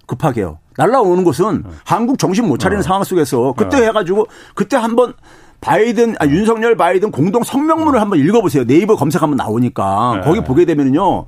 [0.06, 0.58] 급하게요.
[0.76, 1.70] 날라오는 것은 네.
[1.84, 2.82] 한국 정신 못 차리는 어.
[2.82, 3.86] 상황 속에서 그때 네.
[3.86, 5.14] 해가지고 그때 한번
[5.60, 8.64] 바이든 아, 윤석열 바이든 공동 성명문을 한번 읽어보세요.
[8.64, 10.20] 네이버 검색하면 나오니까 네.
[10.22, 11.26] 거기 보게 되면요.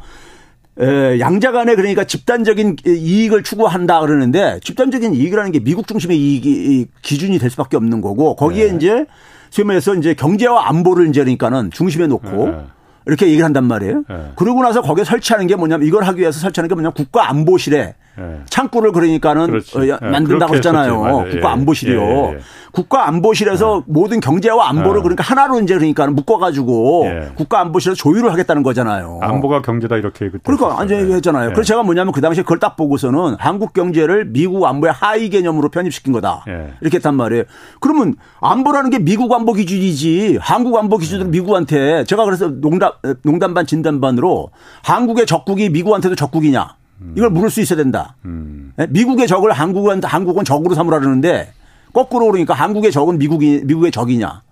[0.81, 7.39] 에, 양자 간에 그러니까 집단적인 이익을 추구한다 그러는데 집단적인 이익이라는 게 미국 중심의 이익이 기준이
[7.39, 8.77] 될 수밖에 없는 거고 거기에 네.
[8.77, 9.07] 이제
[9.51, 12.65] 소위 말해서 이제 경제와 안보를 이제 그러니까는 중심에 놓고 네.
[13.07, 14.05] 이렇게 얘기를 한단 말이에요.
[14.09, 14.33] 네.
[14.37, 18.41] 그러고 나서 거기에 설치하는 게 뭐냐면 이걸 하기 위해서 설치하는 게 뭐냐면 국가 안보실에 네.
[18.51, 19.79] 창구를 그러니까는 그렇지.
[19.79, 19.97] 어, 네.
[20.01, 21.27] 만든다고 했잖아요.
[21.31, 22.01] 국가안보실이요.
[22.01, 22.39] 예, 예, 예.
[22.73, 23.93] 국가안보실에서 네.
[23.93, 25.03] 모든 경제와 안보를 네.
[25.03, 27.29] 그러니까 하나로 이제 그러니까 묶어가지고 네.
[27.37, 29.21] 국가안보실에서 조율을 하겠다는 거잖아요.
[29.23, 31.15] 안보가 경제다 이렇게 그러니까 완전히 네.
[31.15, 31.51] 했잖아요.
[31.51, 36.13] 그래서 제가 뭐냐면 그 당시에 그걸 딱 보고서는 한국 경제를 미국 안보의 하위 개념으로 편입시킨
[36.13, 36.45] 거다.
[36.81, 37.45] 이렇게 했단 말이에요.
[37.81, 43.67] 그러면 안보라는 게 미국 안보 기준이지 한국 안보 기준으로 미국한테 제가 그래서 농담 농담 반
[43.67, 44.51] 진담 반으로
[44.83, 46.78] 한국의 적국이 미국한테도 적국이냐
[47.17, 48.17] 이걸 물을 수 있어야 된다.
[48.25, 48.73] 음.
[48.89, 51.53] 미국의 적을 한국은 한국은 적으로 삼으라 그러는데
[51.93, 54.43] 거꾸로 그러니까 한국의 적은 미국이 미국의 적이냐.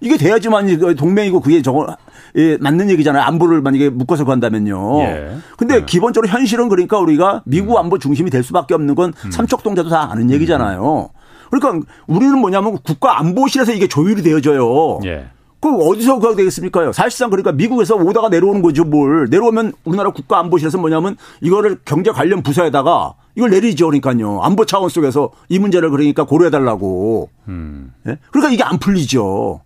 [0.00, 1.96] 이게 돼야지만 동맹이고 그게 저거
[2.36, 3.22] 예, 맞는 얘기잖아요.
[3.22, 5.00] 안보를 만약에 묶어서 간다면요.
[5.00, 5.36] 예.
[5.56, 5.84] 근데 예.
[5.84, 7.78] 기본적으로 현실은 그러니까 우리가 미국 음.
[7.78, 9.30] 안보 중심이 될 수밖에 없는 건 음.
[9.30, 11.10] 삼척동자도 다 아는 얘기잖아요.
[11.50, 15.00] 그러니까 우리는 뭐냐면 국가 안보실에서 이게 조율이 되어져요.
[15.06, 15.26] 예.
[15.60, 16.92] 그 어디서 그가 되겠습니까요?
[16.92, 19.26] 사실상 그러니까 미국에서 오다가 내려오는 거죠, 뭘.
[19.28, 24.40] 내려오면 우리나라 국가안보실에서 뭐냐면 이거를 경제 관련 부서에다가 이걸 내리죠, 그러니까요.
[24.42, 27.30] 안보 차원 속에서 이 문제를 그러니까 고려해달라고.
[27.48, 27.92] 음.
[28.06, 28.18] 예?
[28.30, 29.60] 그러니까 이게 안 풀리죠.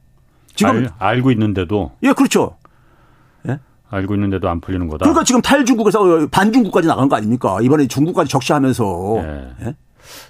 [0.54, 1.92] 지금 알, 알고 있는데도.
[2.02, 2.56] 예, 그렇죠.
[3.48, 3.58] 예?
[3.90, 5.04] 알고 있는데도 안 풀리는 거다.
[5.04, 7.58] 그러니까 지금 탈중국에서 반중국까지 나간 거 아닙니까?
[7.60, 9.16] 이번에 중국까지 적시하면서.
[9.18, 9.66] 예.
[9.66, 9.74] 예?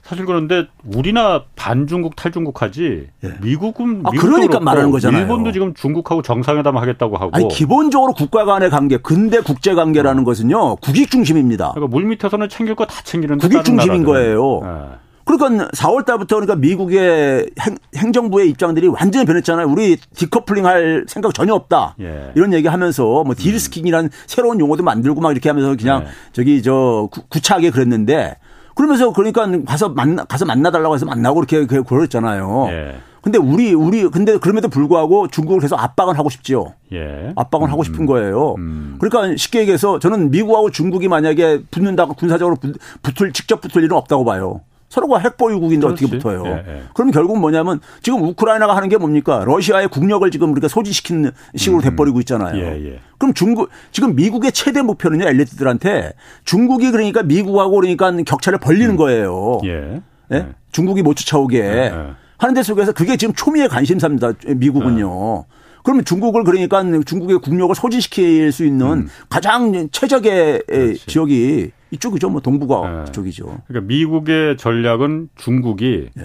[0.03, 3.29] 사실 그런데 우리나 반중국 탈중국하지 예.
[3.41, 5.23] 미국은 아, 그러니까 말하는 거잖아요.
[5.23, 7.31] 일본도 지금 중국하고 정상회담 하겠다고 하고.
[7.33, 10.25] 아니, 기본적으로 국가 간의 관계, 근대 국제 관계라는 어.
[10.25, 11.73] 것은요 국익 중심입니다.
[11.73, 14.61] 그러니까 물 밑에서는 챙길 거 다 챙기는데 국익 중심인 거예요.
[14.65, 15.03] 예.
[15.25, 17.49] 그러니까 4월 달부터 그러니까 미국의
[17.97, 19.69] 행, 정부의 입장들이 완전히 변했잖아요.
[19.69, 21.95] 우리 디커플링 할 생각 전혀 없다.
[22.01, 22.33] 예.
[22.35, 24.11] 이런 얘기 하면서 뭐 딜스킹이라는 음.
[24.27, 26.09] 새로운 용어도 만들고 막 이렇게 하면서 그냥 예.
[26.33, 28.37] 저기 저 구차하게 그랬는데
[28.75, 32.67] 그러면서 그러니까 가서 만나 가서 만나달라고 해서 만나고 이렇게 그랬잖아요.
[32.71, 32.97] 예.
[33.23, 36.75] 근데 우리 우리 근데 그럼에도 불구하고 중국을 계속 압박을 하고 싶지요.
[36.93, 37.33] 예.
[37.37, 37.73] 압박을 음.
[37.73, 38.57] 하고 싶은 거예요.
[38.59, 38.97] 음.
[39.01, 42.57] 그러니까 쉽게 얘기해서 저는 미국하고 중국이 만약에 붙는다고 군사적으로
[43.03, 44.61] 붙을 직접 붙을 일은 없다고 봐요.
[44.93, 46.05] 서로가 핵 보유국인데 그렇지.
[46.05, 46.43] 어떻게 붙어요?
[46.45, 46.83] 예, 예.
[46.93, 49.43] 그럼 결국 뭐냐면 지금 우크라이나가 하는 게 뭡니까?
[49.47, 51.83] 러시아의 국력을 지금 우리가 소지시키는 식으로 음.
[51.83, 52.63] 돼버리고 있잖아요.
[52.63, 53.01] 예, 예.
[53.17, 56.13] 그럼 중국 지금 미국의 최대 목표는요 엘리트들한테
[56.45, 58.97] 중국이 그러니까 미국하고 그러니까 격차를 벌리는 음.
[58.97, 59.61] 거예요.
[59.65, 60.03] 예.
[60.33, 60.49] 예?
[60.73, 61.93] 중국이 못 쫓아오게
[62.37, 64.33] 하는 데 속에서 그게 지금 초미의 관심사입니다.
[64.57, 65.47] 미국은요.
[65.83, 69.09] 그러면 중국을 그러니까 중국의 국력을 소지시킬 수 있는 음.
[69.29, 71.07] 가장 최적의 그렇지.
[71.07, 72.31] 지역이 이쪽이죠.
[72.31, 73.13] 뭐 동북아 네.
[73.13, 73.61] 쪽이죠.
[73.67, 76.25] 그러니까 미국의 전략은 중국이 네.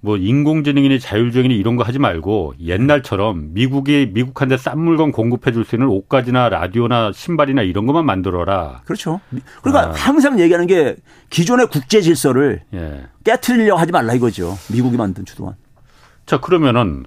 [0.00, 5.74] 뭐 인공지능이니 자율주행이니 이런 거 하지 말고 옛날처럼 미국이 미국한테 싼 물건 공급해 줄 수
[5.74, 8.82] 있는 옷가지나 라디오나 신발이나 이런 것만 만들어라.
[8.84, 9.20] 그렇죠.
[9.62, 9.92] 그러니까 아.
[9.92, 10.94] 항상 얘기하는 게
[11.30, 13.06] 기존의 국제 질서를 예.
[13.24, 14.56] 깨트리려 하지 말라 이거죠.
[14.70, 15.54] 미국이 만든 주도안.
[16.26, 17.04] 자, 그러면은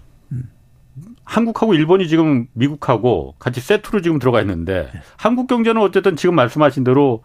[1.29, 4.99] 한국하고 일본이 지금 미국하고 같이 세트로 지금 들어가 있는데 네.
[5.15, 7.23] 한국 경제는 어쨌든 지금 말씀하신 대로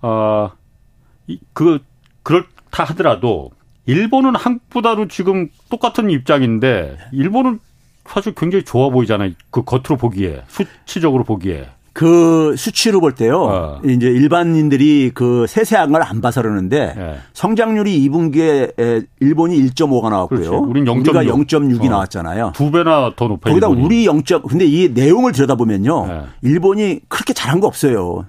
[0.00, 1.80] 어그
[2.22, 3.50] 그렇다 하더라도
[3.86, 7.58] 일본은 한국보다도 지금 똑같은 입장인데 일본은
[8.04, 9.32] 사실 굉장히 좋아 보이잖아요.
[9.50, 11.68] 그 겉으로 보기에 수치적으로 보기에.
[11.94, 13.38] 그 수치로 볼 때요.
[13.42, 13.80] 어.
[13.84, 17.14] 이제 일반인들이 그 세세한 걸 안 봐서 그러는데 네.
[17.32, 20.50] 성장률이 2분기에 일본이 1.5가 나왔고요.
[20.68, 21.00] 우린 0.6.
[21.00, 21.90] 우리가 0.6이 어.
[21.90, 22.52] 나왔잖아요.
[22.54, 23.52] 두 배나 더 높아요.
[23.52, 23.84] 거기다 일본이.
[23.84, 24.22] 우리 0.
[24.48, 26.06] 근데 이 내용을 들여다보면요.
[26.06, 26.20] 네.
[26.42, 28.24] 일본이 그렇게 잘한 거 없어요.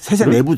[0.00, 0.36] 세세 네?
[0.38, 0.56] 내부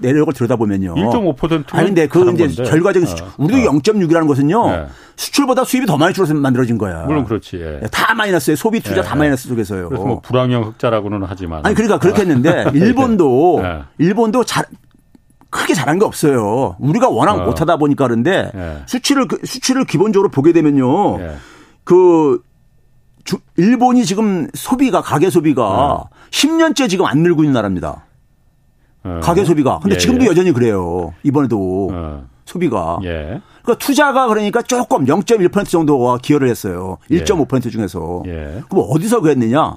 [0.00, 0.94] 내력을 들여다보면요.
[0.94, 2.62] 1.5% 아니 근데 그 이제 건데.
[2.62, 3.26] 결과적인 수출.
[3.26, 3.30] 어.
[3.38, 3.72] 우리도 어.
[3.72, 4.70] 0.6이라는 것은요.
[4.70, 4.86] 네.
[5.16, 7.04] 수출보다 수입이 더 많이 줄어서 만들어진 거야.
[7.06, 7.56] 물론 그렇지.
[7.56, 7.80] 예.
[7.80, 9.02] 네, 다 마이너스에 소비 투자 예.
[9.02, 9.88] 다 마이너스 속에서요.
[9.88, 11.64] 그래서 뭐 불황형 흑자라고는 하지만.
[11.64, 13.82] 아니 그러니까 그렇게 했는데 일본도 예.
[13.96, 14.66] 일본도 잘
[15.48, 16.76] 크게 잘한 게 없어요.
[16.78, 17.44] 우리가 워낙 어.
[17.44, 18.82] 못하다 보니까 그런데 예.
[18.86, 21.18] 수치를 그, 수치를 기본적으로 보게 되면요.
[21.20, 21.36] 예.
[21.84, 22.42] 그
[23.24, 28.04] 주, 일본이 지금 소비가 가계 소비가 10년째 지금 안 늘고 있는 나라입니다.
[29.04, 29.20] 어.
[29.22, 29.78] 가계 소비가.
[29.80, 30.28] 근데 예, 지금도 예.
[30.28, 31.12] 여전히 그래요.
[31.22, 32.24] 이번에도 어.
[32.44, 32.98] 소비가.
[33.04, 33.40] 예.
[33.62, 36.98] 그러니까 투자가 그러니까 조금 0.1% 정도가 기여를 했어요.
[37.10, 37.70] 1.5% 예.
[37.70, 38.22] 중에서.
[38.26, 38.62] 예.
[38.68, 39.76] 그럼 어디서 그랬느냐?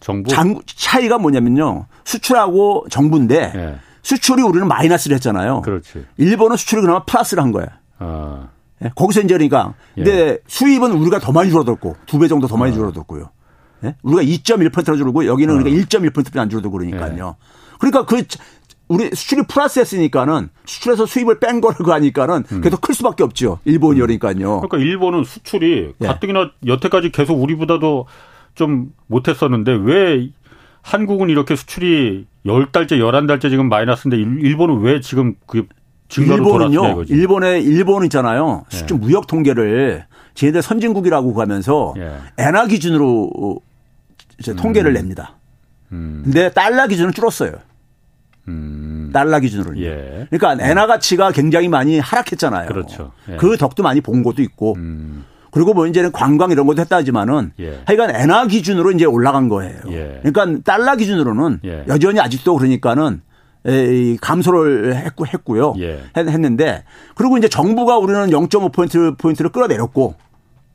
[0.00, 1.86] 정부 장, 차이가 뭐냐면요.
[2.04, 3.74] 수출하고 정부인데 예.
[4.02, 5.62] 수출이 우리는 마이너스를 했잖아요.
[5.62, 6.04] 그렇지.
[6.18, 7.68] 일본은 수출이 그나마 플러스를 한 거예요.
[7.98, 8.48] 아.
[8.84, 8.90] 예.
[8.94, 12.74] 거기서 이제 그러니까 근데 수입은 우리가 더 많이 줄어들고 두 배 정도 더 많이 아.
[12.74, 13.30] 줄어들고요.
[13.84, 13.94] 예?
[14.02, 15.58] 우리가 2.1%로 줄고 여기는 어.
[15.58, 17.36] 그러니까 1.1%뿐이 안 줄어들고 그러니까요.
[17.84, 18.24] 그러니까 그
[18.88, 22.60] 우리 수출이 플러스 했으니까는 수출해서 수입을 뺀 거라고 하니까는 음.
[22.60, 23.58] 계속 클 수밖에 없죠.
[23.64, 24.60] 일본이 그러니까요.
[24.60, 26.06] 그러니까 일본은 수출이 예.
[26.06, 28.06] 가뜩이나 여태까지 계속 우리보다도
[28.54, 30.30] 좀 못했었는데 왜
[30.82, 35.66] 한국은 이렇게 수출이 10달째, 11달째 지금 마이너스인데 일본은 왜 지금 그
[36.16, 37.04] 일본은요.
[37.08, 38.64] 일본의 일본 있잖아요.
[38.68, 39.00] 수출 예.
[39.00, 42.16] 무역 통계를 쟤네들 선진국이라고 가면서 예.
[42.38, 43.60] 엔화 기준으로
[44.38, 44.94] 이제 통계를 음.
[44.94, 45.36] 냅니다.
[45.92, 46.20] 음.
[46.24, 47.52] 근데 달러 기준은 줄었어요.
[48.48, 49.10] 음.
[49.12, 49.78] 달러 기준으로.
[49.80, 50.26] 예.
[50.30, 52.68] 그러니까 엔화 가치가 굉장히 많이 하락했잖아요.
[52.68, 53.12] 그렇죠.
[53.30, 53.36] 예.
[53.36, 54.74] 그 덕도 많이 본 것도 있고.
[54.76, 55.24] 음.
[55.50, 57.80] 그리고 뭐 이제는 관광 이런 것도 했다지만은 예.
[57.86, 59.78] 하여간 엔화 기준으로 이제 올라간 거예요.
[59.88, 60.20] 예.
[60.24, 61.84] 그러니까 달러 기준으로는 예.
[61.86, 63.22] 여전히 아직도 그러니까는
[64.20, 65.74] 감소를 했고 했고요.
[65.78, 66.00] 예.
[66.16, 66.82] 했는데
[67.14, 70.16] 그리고 이제 정부가 우리는 0.5포인트 포인트를 끌어내렸고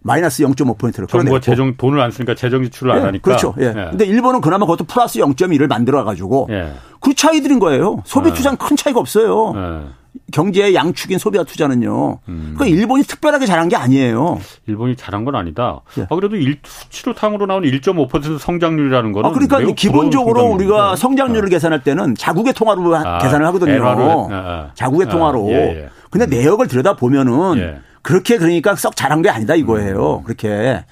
[0.02, 3.22] 마이너스 0.5%를 정부가 재정 돈을 안 쓰니까 재정 지출을 예, 안 하니까.
[3.22, 3.54] 그렇죠.
[3.60, 3.66] 예.
[3.66, 3.74] 예.
[3.74, 6.72] 근데 일본은 그나마 그것도 플러스 0.1을 만들어 가지고 예.
[7.10, 8.04] 그 차이들인 거예요.
[8.06, 8.34] 소비 예.
[8.34, 9.54] 투자는 큰 차이가 없어요.
[9.56, 10.00] 예.
[10.32, 12.20] 경제의 양축인 소비와 투자는요.
[12.28, 12.54] 음.
[12.56, 14.40] 그러니까 일본이 특별하게 잘한 게 아니에요.
[14.68, 15.82] 일본이 잘한 건 아니다.
[15.98, 16.04] 예.
[16.04, 21.50] 아, 그래도 일, 수치로 탕으로 나온 1.5% 성장률이라는 거는 아, 그러니까 기본적으로 우리가 성장률을 어.
[21.50, 23.84] 계산할 때는 자국의 통화로 아, 계산을 하거든요.
[23.84, 25.50] 아, 아, 자국의 아, 통화로.
[25.50, 30.18] 예, 근데 내역을 들여다 보면은 그렇게 그러니까 썩 잘한 게 아니다 이거예요.
[30.20, 30.24] 음.
[30.24, 30.84] 그렇게.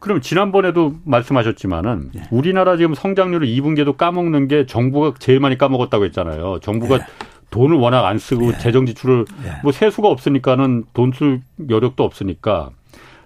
[0.00, 2.22] 그럼 지난번에도 말씀하셨지만은 예.
[2.30, 6.58] 우리나라 지금 성장률을 2분기에도 까먹는 게 정부가 제일 많이 까먹었다고 했잖아요.
[6.62, 7.00] 정부가 예.
[7.50, 8.58] 돈을 워낙 안 쓰고 예.
[8.58, 9.60] 재정 지출을 예.
[9.62, 12.70] 뭐 세수가 없으니까는 돈 쓸 여력도 없으니까.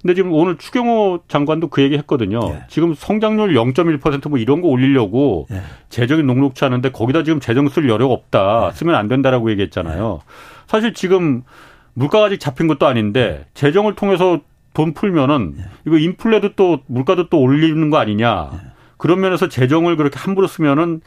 [0.03, 2.41] 근데 지금 오늘 추경호 장관도 그 얘기 했거든요.
[2.51, 2.65] 예.
[2.69, 5.63] 지금 성장률 0.1%뭐 이런 거 올리려고 예.
[5.89, 8.73] 재정이 녹록치 않은데 거기다 지금 재정 쓸 여력 없다.
[8.73, 10.21] 쓰면 안 된다라고 얘기했잖아요.
[10.67, 11.43] 사실 지금
[11.95, 14.41] 물가가 아직 잡힌 것도 아닌데 재정을 통해서
[14.75, 15.55] 돈 풀면은
[15.87, 18.51] 이거 인플레도 또 물가도 또 올리는 거 아니냐.
[18.99, 21.01] 그런 면에서 재정을 그렇게 함부로 쓰면은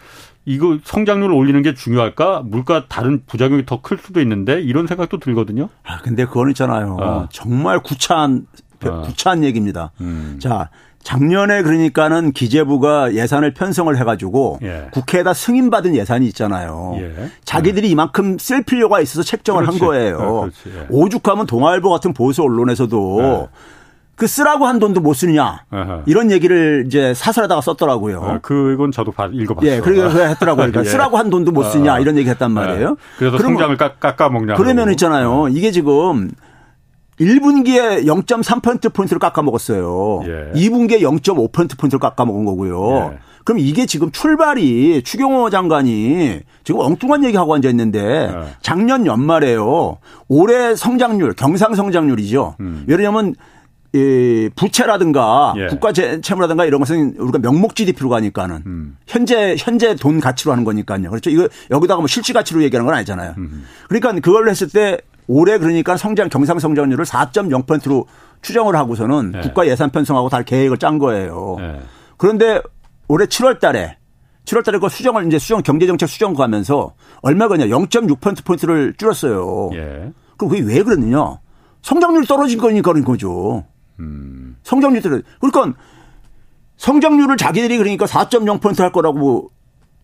[0.46, 2.44] 이거 성장률을 올리는 게 중요할까?
[2.46, 5.70] 물가 다른 부작용이 더 클 수도 있는데 이런 생각도 들거든요.
[5.84, 6.98] 아, 근데 그건 있잖아요.
[7.00, 7.28] 아.
[7.32, 8.48] 정말 구차한
[8.86, 9.02] 아.
[9.02, 9.92] 구차한 얘기입니다.
[10.02, 10.38] 음.
[10.40, 10.70] 자,
[11.04, 14.88] 작년에 그러니까는 기재부가 예산을 편성을 해가지고 예.
[14.92, 16.96] 국회에다 승인받은 예산이 있잖아요.
[16.98, 17.30] 예.
[17.46, 17.92] 자기들이 예.
[17.92, 19.80] 이만큼 쓸 필요가 있어서 책정을 그렇지.
[19.80, 20.44] 한 거예요.
[20.46, 20.88] 아, 예.
[20.90, 23.48] 오죽하면 동아일보 같은 보수 언론에서도 예.
[24.18, 26.02] 그 쓰라고 한 돈도 못 쓰느냐 아하.
[26.08, 28.22] 이런 얘기를 이제 사설에다가 썼더라고요.
[28.24, 29.72] 아, 그건 저도 읽어봤어요.
[29.72, 30.66] 예, 그러니까 했더라고요.
[30.74, 30.86] 그러니까 예.
[30.86, 32.90] 쓰라고 한 돈도 못 쓰냐 아, 이런 얘기 했단 말이에요.
[32.90, 32.96] 예.
[33.20, 34.56] 그래서 성장을 깎아 먹냐.
[34.56, 35.48] 그러면 있잖아요.
[35.50, 36.32] 이게 지금
[37.20, 40.22] 1분기에 0.3%포인트를 깎아 먹었어요.
[40.26, 40.52] 예.
[40.54, 43.12] 2분기에 0.5%포인트를 깎아 먹은 거고요.
[43.14, 43.18] 예.
[43.44, 48.48] 그럼 이게 지금 출발이 추경호 장관이 지금 엉뚱한 얘기하고 앉아 있는데 예.
[48.62, 49.98] 작년 연말에요.
[50.28, 52.56] 올해 성장률, 경상 성장률이죠.
[52.60, 52.86] 음.
[52.90, 53.36] 예를 들면
[53.98, 55.68] 이 부채라든가 예.
[55.68, 58.98] 국가 채무라든가 이런 것은 우리가 명목 GDP로 가니까는 음.
[59.08, 61.10] 현재 현재 돈 가치로 하는 거니까요.
[61.10, 61.30] 그렇죠.
[61.30, 63.36] 이거 여기다가 뭐 실질 가치로 얘기하는 건 아니잖아요.
[63.38, 63.66] 음.
[63.88, 68.06] 그러니까 그걸 했을 때 올해 그러니까 성장 경상 성장률을 4.0%로
[68.42, 69.42] 추정을 하고서는 네.
[69.42, 71.56] 국가 예산 편성하고 다 계획을 짠 거예요.
[71.60, 71.82] 네.
[72.18, 72.62] 그런데
[73.08, 73.98] 올해 7월 달에
[74.46, 79.72] 7월 달에 그 수정을 이제 수정 경제정책 수정 가면서 얼마가냐 0.6% 포인트를 줄였어요.
[79.74, 80.12] 예.
[80.38, 81.40] 그럼 그게 왜 그랬느냐?
[81.82, 83.66] 성장률이 떨어진 거니까 그런 거죠.
[84.00, 84.58] 음.
[84.64, 85.22] 성장률이 떨어.
[85.40, 85.80] 그러니까
[86.78, 89.50] 성장률을 자기들이 그러니까 4.0%할 거라고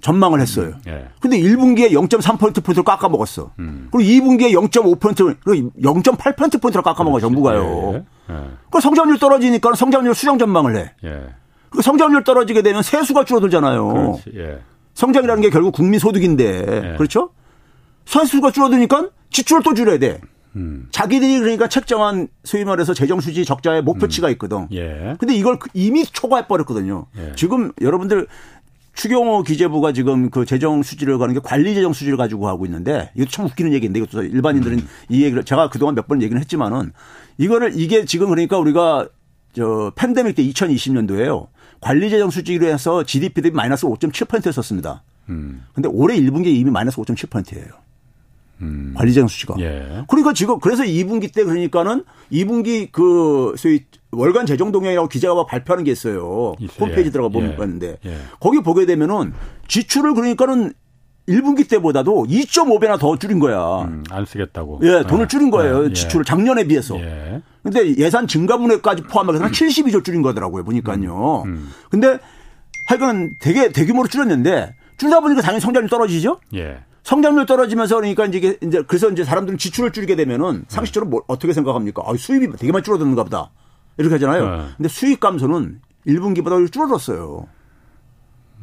[0.01, 0.67] 전망을 했어요.
[0.67, 1.07] 음, 예.
[1.19, 3.51] 근데 1분기에 0.3%포인트를 깎아 먹었어.
[3.59, 3.87] 음.
[3.91, 7.93] 그리고 2분기에 0.5%, 그리고 0.8%포인트를 깎아 먹어, 정부가요.
[7.93, 8.33] 예.
[8.33, 8.35] 예.
[8.69, 10.91] 그 성장률 떨어지니까 성장률 수정 전망을 해.
[11.05, 11.27] 예.
[11.69, 14.19] 그 성장률 떨어지게 되면 세수가 줄어들잖아요.
[14.35, 14.59] 예.
[14.93, 16.91] 성장이라는 게 결국 국민 소득인데.
[16.93, 16.97] 예.
[16.97, 17.29] 그렇죠?
[18.05, 20.19] 세수가 줄어드니까 지출을 또 줄여야 돼.
[20.55, 20.87] 음.
[20.91, 24.31] 자기들이 그러니까 책정한 소위 말해서 재정 수지 적자의 목표치가 음.
[24.33, 24.67] 있거든.
[24.71, 25.15] 예.
[25.19, 27.07] 근데 이걸 이미 초과해 버렸거든요.
[27.17, 27.33] 예.
[27.35, 28.27] 지금 여러분들
[28.95, 33.31] 추경호 기재부가 지금 그 재정 수지를 가는 게 관리 재정 수지를 가지고 하고 있는데 이것도
[33.31, 34.87] 참 웃기는 얘기인데 이것도 일반인들은 음.
[35.09, 36.91] 이 얘기를 제가 그동안 몇 번 얘기는 했지만은
[37.39, 39.07] 이거를 이게 지금 그러니까 우리가
[39.55, 41.47] 저 팬데믹 때 2020년도에요.
[41.81, 45.03] 관리 재정 수지로 해서 GDP 대비 마이너스 5.7%였었습니다.
[45.29, 45.63] 음.
[45.73, 47.65] 근데 올해 1분기에 이미 마이너스 5.7%예요.
[48.63, 48.93] 음.
[48.95, 49.55] 관리재정 수치가.
[49.59, 50.03] 예.
[50.07, 55.91] 그러니까 지금 그래서 2분기 때 그러니까는 2분기 그 소위 월간 재정 동향이라고 기자가 발표하는 게
[55.91, 56.53] 있어요.
[56.59, 56.77] 있어요.
[56.79, 57.11] 홈페이지 예.
[57.11, 57.55] 들어가 보면 예.
[57.55, 58.17] 봤는데 예.
[58.39, 59.33] 거기 보게 되면은
[59.67, 60.73] 지출을 그러니까는
[61.27, 63.83] 1분기 때보다도 2.5배나 더 줄인 거야.
[63.83, 64.81] 음, 안 쓰겠다고.
[64.83, 65.27] 예, 돈을 아.
[65.27, 65.85] 줄인 거예요.
[65.85, 65.93] 예.
[65.93, 66.99] 지출을 작년에 비해서.
[66.99, 67.41] 예.
[67.63, 70.65] 근데 예산 증가분에까지 포함해서 한 72조 줄인 거더라고요.
[70.65, 71.43] 보니까요.
[71.45, 71.69] 음, 음.
[71.89, 72.19] 근데
[72.87, 76.39] 하여간 되게 대규모로 줄였는데 줄다 보니까 당연히 성장률 떨어지죠.
[76.55, 76.79] 예.
[77.03, 82.01] 성장률 떨어지면서 그러니까 이제 이제 그래서 이제 사람들은 지출을 줄이게 되면은 상식적으로 뭐 어떻게 생각합니까?
[82.05, 83.51] 아, 수입이 되게 많이 줄어드는가 보다.
[83.97, 84.49] 이렇게 하잖아요.
[84.49, 84.63] 네.
[84.77, 87.45] 근데 수익 감소는 1분기보다 줄어들었어요.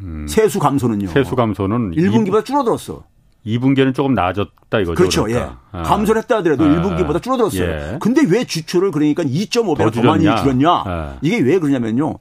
[0.01, 0.27] 음.
[0.29, 1.09] 세수 감소는요.
[1.09, 3.05] 세수 감소는 1분기보다 줄어들었어.
[3.47, 4.95] 2분기에는 조금 나아졌다 이거죠.
[4.95, 5.25] 그렇죠.
[5.25, 5.59] 그러니까.
[5.75, 5.79] 예.
[5.79, 5.83] 아.
[5.83, 6.69] 감소를 했다 하더라도 아.
[6.69, 7.63] 1분기보다 줄어들었어요.
[7.63, 7.99] 예.
[8.01, 10.71] 근데 왜 지출을 그러니까 2.5배나 더, 더 많이 줄였냐?
[10.71, 11.19] 아.
[11.23, 12.19] 이게 왜 그러냐면요.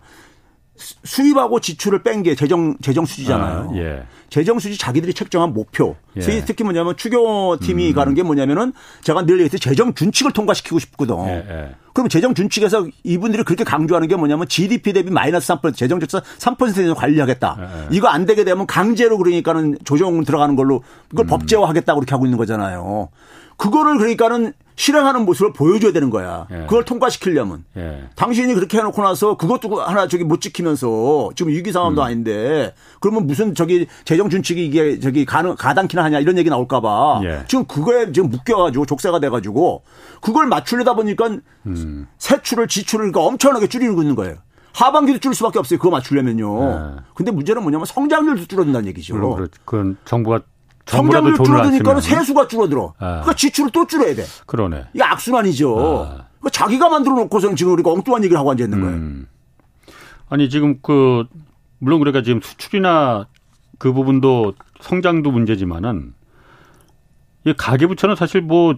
[0.75, 3.71] 수입하고 지출을 뺀 게 재정 재정 수지잖아요.
[3.71, 4.03] 아, 예.
[4.30, 5.96] 재정 수지 자기들이 책정한 목표.
[6.18, 6.22] 예.
[6.46, 7.94] 특히 뭐냐면 추경 팀이 음.
[7.96, 11.15] 가는 게 뭐냐면은 제가 늘 얘기했듯이 재정 준칙을 통과시키고 싶거든.
[11.26, 11.76] 예, 예.
[11.94, 16.94] 그럼 재정 준칙에서 이분들이 그렇게 강조하는 게 뭐냐면 GDP 대비 마이너스 3% 재정 적자 3%에서
[16.94, 17.58] 관리하겠다.
[17.60, 17.88] 예, 예.
[17.92, 21.28] 이거 안 되게 되면 강제로 그러니까는 조정 들어가는 걸로 이걸 음.
[21.28, 23.10] 법제화하겠다 그렇게 하고 있는 거잖아요.
[23.58, 26.48] 그거를 그러니까는 실행하는 모습을 보여줘야 되는 거야.
[26.52, 26.62] 예.
[26.62, 27.65] 그걸 통과시키려면.
[27.76, 28.06] 예.
[28.15, 32.06] 당신이 그렇게 해놓고 나서 그것도 하나 저기 못 지키면서 지금 위기 상황도 음.
[32.06, 37.44] 아닌데 그러면 무슨 저기 재정 준칙이 이게 저기 가능 가당키나 하냐 이런 얘기 나올까봐 예.
[37.50, 39.84] 지금 그거에 지금 묶여가지고 족쇄가 돼가지고
[40.22, 41.28] 그걸 맞추려다 보니까
[41.65, 42.08] 음.
[42.18, 44.36] 세출을 지출을 그러니까 엄청나게 줄이고 있는 거예요.
[44.72, 45.78] 하반기도 줄일 수밖에 없어요.
[45.78, 46.96] 그거 맞추려면요.
[46.96, 47.02] 예.
[47.15, 49.13] 근데 문제는 뭐냐면 성장률도 줄어든다는 얘기죠.
[49.13, 50.39] 물론 그건 정부가
[50.89, 52.93] 성장률 줄어드니까 세수가 줄어들어.
[52.97, 53.06] 아.
[53.06, 54.23] 그러니까 지출을 또 줄여야 돼.
[54.45, 54.86] 그러네.
[54.93, 55.80] 이게 악순환이죠.
[55.80, 56.28] 아.
[56.39, 58.95] 그러니까 자기가 만들어 놓고서는 지금 우리가 엉뚱한 얘기를 하고 앉아 있는 거예요.
[58.95, 59.28] 음.
[60.30, 61.25] 아니 지금 그
[61.80, 63.28] 물론 그러니까 지금 수출이나
[63.78, 66.13] 그 부분도 성장도 문제지만은
[67.45, 68.75] 이 가계부처는 사실 뭐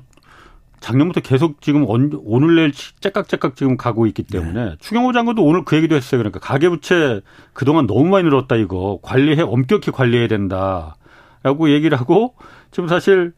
[0.79, 4.75] 작년부터 계속 지금 오늘 내일 째깍째깍 지금 가고 있기 때문에 네.
[4.79, 6.19] 추경호 장관도 오늘 그 얘기도 했어요.
[6.19, 7.21] 그러니까 가계부채
[7.53, 10.95] 그동안 너무 많이 늘었다 이거 관리해 엄격히 관리해야 된다.
[11.43, 12.35] 라고 얘기를 하고
[12.71, 13.33] 지금 사실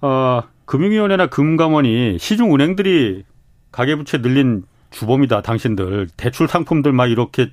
[0.00, 3.24] 어 금융위원회나 금감원이 시중은행들이
[3.72, 7.52] 가계부채 늘린 주범이다 당신들 대출 상품들 막 이렇게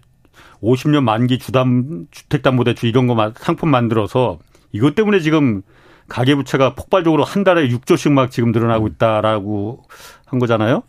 [0.62, 4.40] 50년 만기 주담 주택담보대출 이런 거 상품 만들어서
[4.72, 5.62] 이것 때문에 지금
[6.08, 8.92] 가계부채가 폭발적으로 한 달에 6조씩 막 지금 늘어나고 음.
[8.92, 9.84] 있다라고
[10.26, 10.84] 한 거잖아요.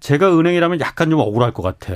[0.00, 1.94] 제가 은행이라면 약간 좀 억울할 것 같아.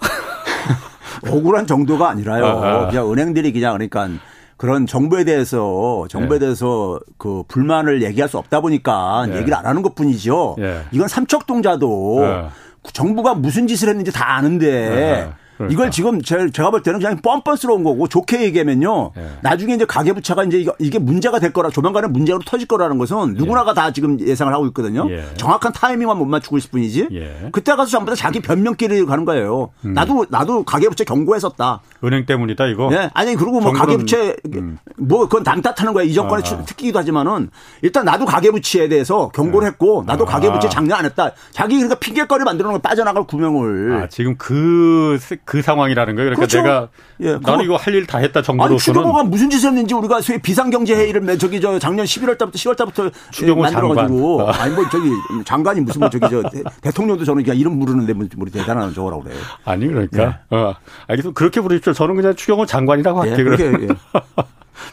[1.30, 2.44] 억울한 정도가 아니라요.
[2.44, 2.86] 아, 아.
[2.88, 4.08] 그냥 은행들이 그냥 그러니까
[4.56, 6.46] 그런 정부에 대해서 정부에 네.
[6.46, 9.36] 대해서 그 불만을 얘기할 수 없다 보니까 네.
[9.36, 10.56] 얘기를 안 하는 것 뿐이죠.
[10.58, 10.82] 네.
[10.92, 12.48] 이건 삼척동자도 네.
[12.92, 15.30] 정부가 무슨 짓을 했는지 다 아는데 네.
[15.56, 15.72] 그러니까.
[15.72, 19.12] 이걸 지금 제가 볼 때는 그냥 뻔뻔스러운 거고 좋게 얘기하면요.
[19.14, 19.28] 네.
[19.42, 23.74] 나중에 이제 가계부채가 이제 이게 문제가 될 거라 조만간에 문제로 터질 거라는 것은 누구나가 예.
[23.74, 25.06] 다 지금 예상을 하고 있거든요.
[25.10, 25.24] 예.
[25.36, 27.08] 정확한 타이밍만 못 맞추고 있을 뿐이지.
[27.12, 27.48] 예.
[27.52, 29.70] 그때 가서 전부 다 자기 변명길을 가는 거예요.
[29.84, 29.94] 음.
[29.94, 31.80] 나도 나도 가계부채 경고했었다.
[32.04, 32.90] 은행 때문이다 이거.
[32.90, 33.10] 네.
[33.14, 34.78] 아니 그리고 뭐 가계부채 음.
[34.98, 36.04] 뭐 그건 남 탓하는 거야.
[36.04, 36.64] 이 정권의 아.
[36.64, 37.50] 특기기도 하지만은
[37.82, 39.70] 일단 나도 가계부채에 대해서 경고를 네.
[39.72, 40.26] 했고 나도 아.
[40.26, 41.32] 가계부채 작년 안 했다.
[41.50, 44.02] 자기 그러니까 핑계거리 만들어 놓은 거 빠져나갈 구명을.
[44.02, 46.30] 아, 지금 그그 상황이라는 거예요.
[46.34, 46.58] 그러니까 그렇죠.
[46.58, 46.88] 내가
[47.20, 48.74] 예, 나는 이거 할 일 다 했다 정부로서는.
[48.74, 52.76] 아니 추경호가 무슨 짓을 했는지 우리가 소위 비상경제 회의를 저기 저 작년 11월 달부터 10월
[52.76, 54.50] 달부터 추경호 만들어 가지고 어.
[54.52, 55.08] 아니 뭐 저기
[55.44, 56.42] 장관이 무슨 뭐 저기 저
[56.82, 59.38] 대통령도 저는 그냥 이름 부르는데 뭐 우리 대단한 저거라고 그래요.
[59.64, 60.56] 아니 그러니까 예.
[60.56, 60.74] 어
[61.06, 61.38] 알겠습니다.
[61.38, 61.92] 그렇게 부르십시오.
[61.92, 63.36] 저는 그냥 추경호 장관이라고 할게요.
[63.38, 63.88] 예, 그렇게, 예.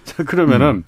[0.05, 0.83] 자 그러면은 음.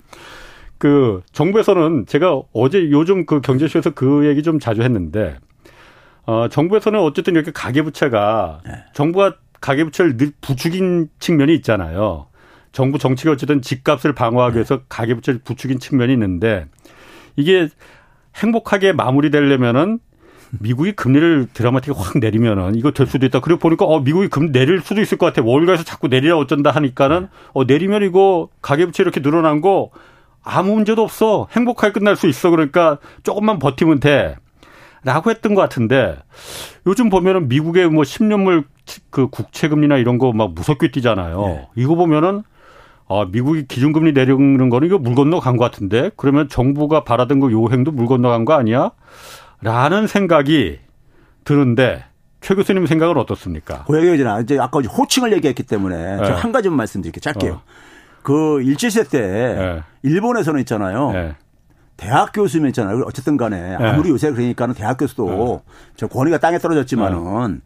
[0.78, 5.38] 그 정부에서는 제가 어제 요즘 그 경제쇼에서 그 얘기 좀 자주 했는데
[6.28, 8.72] 어, 정부에서는 어쨌든 이렇게 가계 부채가 네.
[8.94, 12.28] 정부가 가계부채를 늘 부추긴 측면이 있잖아요.
[12.72, 16.68] 정부 정치가 어쨌든 집값을 방어하기 위해서 가계부채를 부추긴 측면이 있는데
[17.36, 17.70] 이게
[18.36, 20.00] 행복하게 마무리되려면은
[20.60, 23.40] 미국이 금리를 드라마틱하게 확 내리면은 이거 될 수도 있다.
[23.40, 25.42] 그리고 보니까 어 미국이 금 내릴 수도 있을 것 같아.
[25.44, 29.90] 월가에서 자꾸 내리라 어쩐다 하니까는 어 내리면 이거 가계부채 이렇게 늘어난 거
[30.44, 31.48] 아무 문제도 없어.
[31.52, 32.52] 행복하게 끝날 수 있어.
[32.52, 34.36] 그러니까 조금만 버티면 돼.
[35.04, 36.18] 라고 했던 것 같은데
[36.86, 38.66] 요즘 보면은 미국의 뭐 10년물
[39.10, 41.42] 그 국채금리나 이런 거 막 무섭게 뛰잖아요.
[41.46, 41.68] 네.
[41.76, 42.44] 이거 보면은
[43.08, 47.52] 아, 미국이 기준금리 내리는 거는 이거 물 건너 간 것 같은데 그러면 정부가 바라던 그
[47.52, 48.92] 요행도 물 건너 간 거 아니야?
[49.62, 50.80] 라는 생각이
[51.44, 52.04] 드는데
[52.42, 53.84] 최 교수님 생각은 어떻습니까?
[53.86, 54.42] 고영이잖아.
[54.42, 56.30] 이제 아까 호칭을 얘기했기 때문에 네.
[56.30, 57.22] 한 가지만 말씀드릴게요.
[57.22, 57.54] 짧게요.
[57.54, 57.62] 어.
[58.24, 59.84] 그 일제시대 때 네.
[60.04, 61.12] 일본에서는 있잖아요.
[61.12, 61.36] 네.
[61.98, 63.04] 대학 교수면 있잖아요.
[63.06, 63.86] 어쨌든 간에 네.
[63.86, 65.72] 아무리 요새 그러니까는 대학 교수도 네.
[65.96, 67.58] 저 권위가 땅에 떨어졌지만은 네.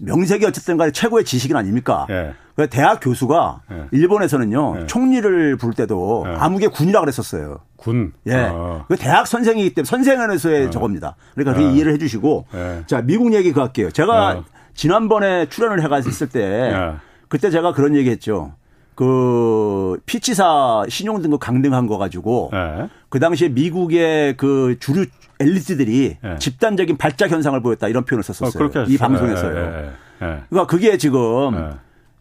[0.00, 2.06] 명색이 어쨌든 간에 최고의 지식인 아닙니까?
[2.08, 2.32] 네.
[2.54, 3.84] 그 대학 교수가 네.
[3.92, 4.86] 일본에서는요 네.
[4.86, 6.34] 총리를 부를 때도 네.
[6.38, 7.60] 아무개 군이라 그랬었어요.
[7.76, 8.12] 군.
[8.26, 8.34] 예.
[8.34, 8.84] 어.
[8.88, 11.16] 그 대학 선생이기 때문에 선생안에서의 저겁니다.
[11.34, 12.46] 그러니까 그 이해를 해 주시고
[12.86, 13.90] 자 미국 얘기 그 할게요.
[13.90, 14.44] 제가 어.
[14.74, 16.94] 지난번에 출연을 해갔을 때
[17.28, 18.52] 그때 제가 그런 얘기 했죠.
[18.94, 22.88] 그 피치사 신용등급 강등한 거 가지고 네.
[23.12, 25.04] 그 당시에 미국의 그 주류
[25.38, 26.36] 엘리트들이 네.
[26.38, 28.64] 집단적인 발작 현상을 보였다 이런 표현을 썼었어요.
[28.64, 29.70] 어, 이 방송에서요.
[30.18, 30.40] 네.
[30.48, 31.74] 그러니까 그게 지금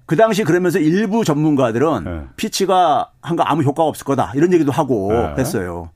[0.06, 5.13] 그 당시 그러면서 일부 전문가들은 피치가 한 거 아무 효과가 없을 거다 이런 얘기도 하고
[5.38, 5.91] 했어요.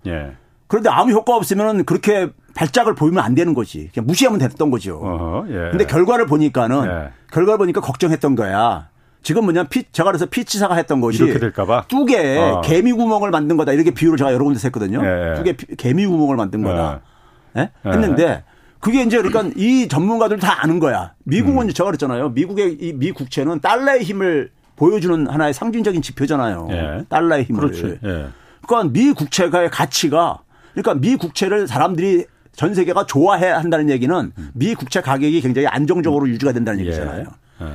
[0.68, 3.90] 그런데 아무 효과 없으면 그렇게 발작을 보이면 안 되는 거지.
[3.94, 5.02] 그냥 무시하면 됐던 거죠.
[5.04, 5.72] 어허, 예.
[5.72, 8.88] 근데 결과를 보니까는 결과를 보니까 걱정했던 거야.
[9.26, 12.62] 지금 뭐냐면 피, 제가 그래서 피치사가 했던 것이 이렇게 될까봐 뚝에 어.
[12.62, 15.02] 개미 구멍을 만든 거다 이렇게 비유를 제가 여러 군데서 했거든요.
[15.04, 15.34] 예.
[15.42, 17.02] 뚝에 개미 구멍을 만든 거다.
[17.58, 17.72] 예?
[17.88, 17.90] 예?
[17.90, 18.44] 했는데
[18.80, 21.14] 그게 이제 그러니까 이 전문가들 다 아는 거야.
[21.24, 21.74] 미국은 음.
[21.74, 22.30] 제가 그랬잖아요.
[22.30, 26.68] 미국의 이 미 국채는 달러의 힘을 보여주는 하나의 상징적인 지표잖아요.
[26.70, 27.06] 예.
[27.10, 27.62] 달러의 힘을.
[27.62, 27.98] 그렇지.
[28.04, 28.28] 예.
[28.68, 30.42] 그러니까 미 국채가의 가치가
[30.76, 34.50] 그러니까 미 국채를 사람들이 전 세계가 좋아해 한다는 얘기는 음.
[34.54, 36.86] 미 국채 가격이 굉장히 안정적으로 유지가 된다는 예.
[36.86, 37.24] 얘기잖아요.
[37.62, 37.66] 예.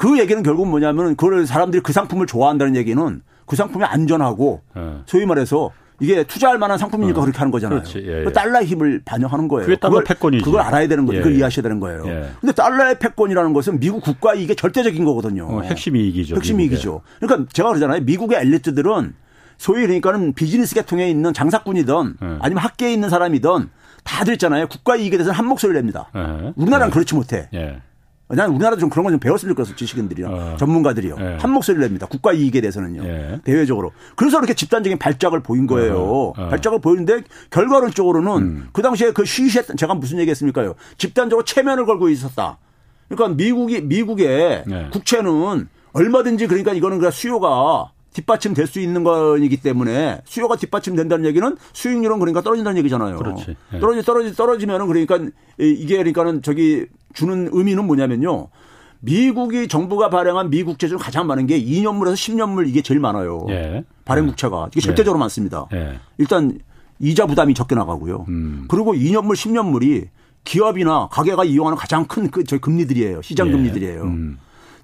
[0.00, 4.82] 그 얘기는 결국 뭐냐면 그걸 사람들이 그 상품을 좋아한다는 얘기는 그 상품이 안전하고 네.
[5.04, 7.20] 소위 말해서 이게 투자할 만한 상품이니까 네.
[7.20, 7.82] 그렇게 하는 거잖아요.
[7.96, 8.32] 예, 예.
[8.32, 9.66] 달러의 힘을 반영하는 거예요.
[9.66, 10.42] 그게 달러 패권이죠.
[10.42, 11.18] 그걸 알아야 되는 거예요.
[11.18, 11.22] 예.
[11.22, 12.04] 그걸 이해하셔야 되는 거예요.
[12.06, 12.30] 예.
[12.40, 15.46] 근데 달러의 패권이라는 것은 미국 국가 이익의 절대적인 거거든요.
[15.46, 16.36] 어, 핵심 이익이죠.
[16.36, 16.76] 핵심 미국의.
[16.78, 17.02] 이익이죠.
[17.20, 18.00] 그러니까 제가 그러잖아요.
[18.00, 19.12] 미국의 엘리트들은
[19.58, 22.36] 소위 그러니까는 비즈니스 계통에 있는 장사꾼이든 네.
[22.40, 23.68] 아니면 학계에 있는 사람이든
[24.04, 24.66] 다들 있잖아요.
[24.68, 26.08] 국가 이익에 대해서는 한 목소리를 냅니다.
[26.14, 26.54] 네.
[26.56, 26.94] 우리나라는 네.
[26.94, 27.50] 그렇지 못해.
[28.36, 30.56] 난 우리나라도 좀 그런 건 좀 배웠으면 좋겠어 지식인들이요 어.
[30.58, 31.36] 전문가들이요 예.
[31.40, 33.40] 한 목소리를 냅니다 국가 이익에 대해서는요 예.
[33.44, 36.28] 대외적으로 그래서 이렇게 집단적인 발작을 보인 거예요 어.
[36.36, 36.48] 어.
[36.48, 38.68] 발작을 보이는데 결과론적으로는 음.
[38.72, 42.58] 그 당시에 그 쉬쉬했던 제가 무슨 얘기했습니까요 집단적으로 체면을 걸고 있었다
[43.08, 44.88] 그러니까 미국이 미국의 예.
[44.92, 51.24] 국채는 얼마든지 그러니까 이거는 그냥 수요가 뒷받침 될 수 있는 거이기 때문에 수요가 뒷받침 된다는
[51.26, 53.16] 얘기는 수익률은 그러니까 떨어진다는 얘기잖아요.
[53.18, 53.56] 그렇지.
[53.72, 53.80] 네.
[53.80, 55.18] 떨어지 떨어지 떨어지면은 그러니까
[55.58, 58.48] 이게 그러니까는 저기 주는 의미는 뭐냐면요.
[59.00, 63.46] 미국이 정부가 발행한 미국 채 중 가장 많은 게 2년물에서 10년물 이게 제일 많아요.
[63.48, 63.84] 예.
[64.04, 65.20] 발행 국채가 이게 절대적으로 예.
[65.20, 65.66] 많습니다.
[65.72, 65.98] 예.
[66.18, 66.58] 일단
[66.98, 68.26] 이자 부담이 적게 나가고요.
[68.28, 68.66] 음.
[68.68, 70.08] 그리고 2년물, 10년물이
[70.44, 73.22] 기업이나 가게가 이용하는 가장 큰 그, 저희 금리들이에요.
[73.22, 73.52] 시장 예.
[73.52, 74.02] 금리들이에요.
[74.02, 74.38] 음.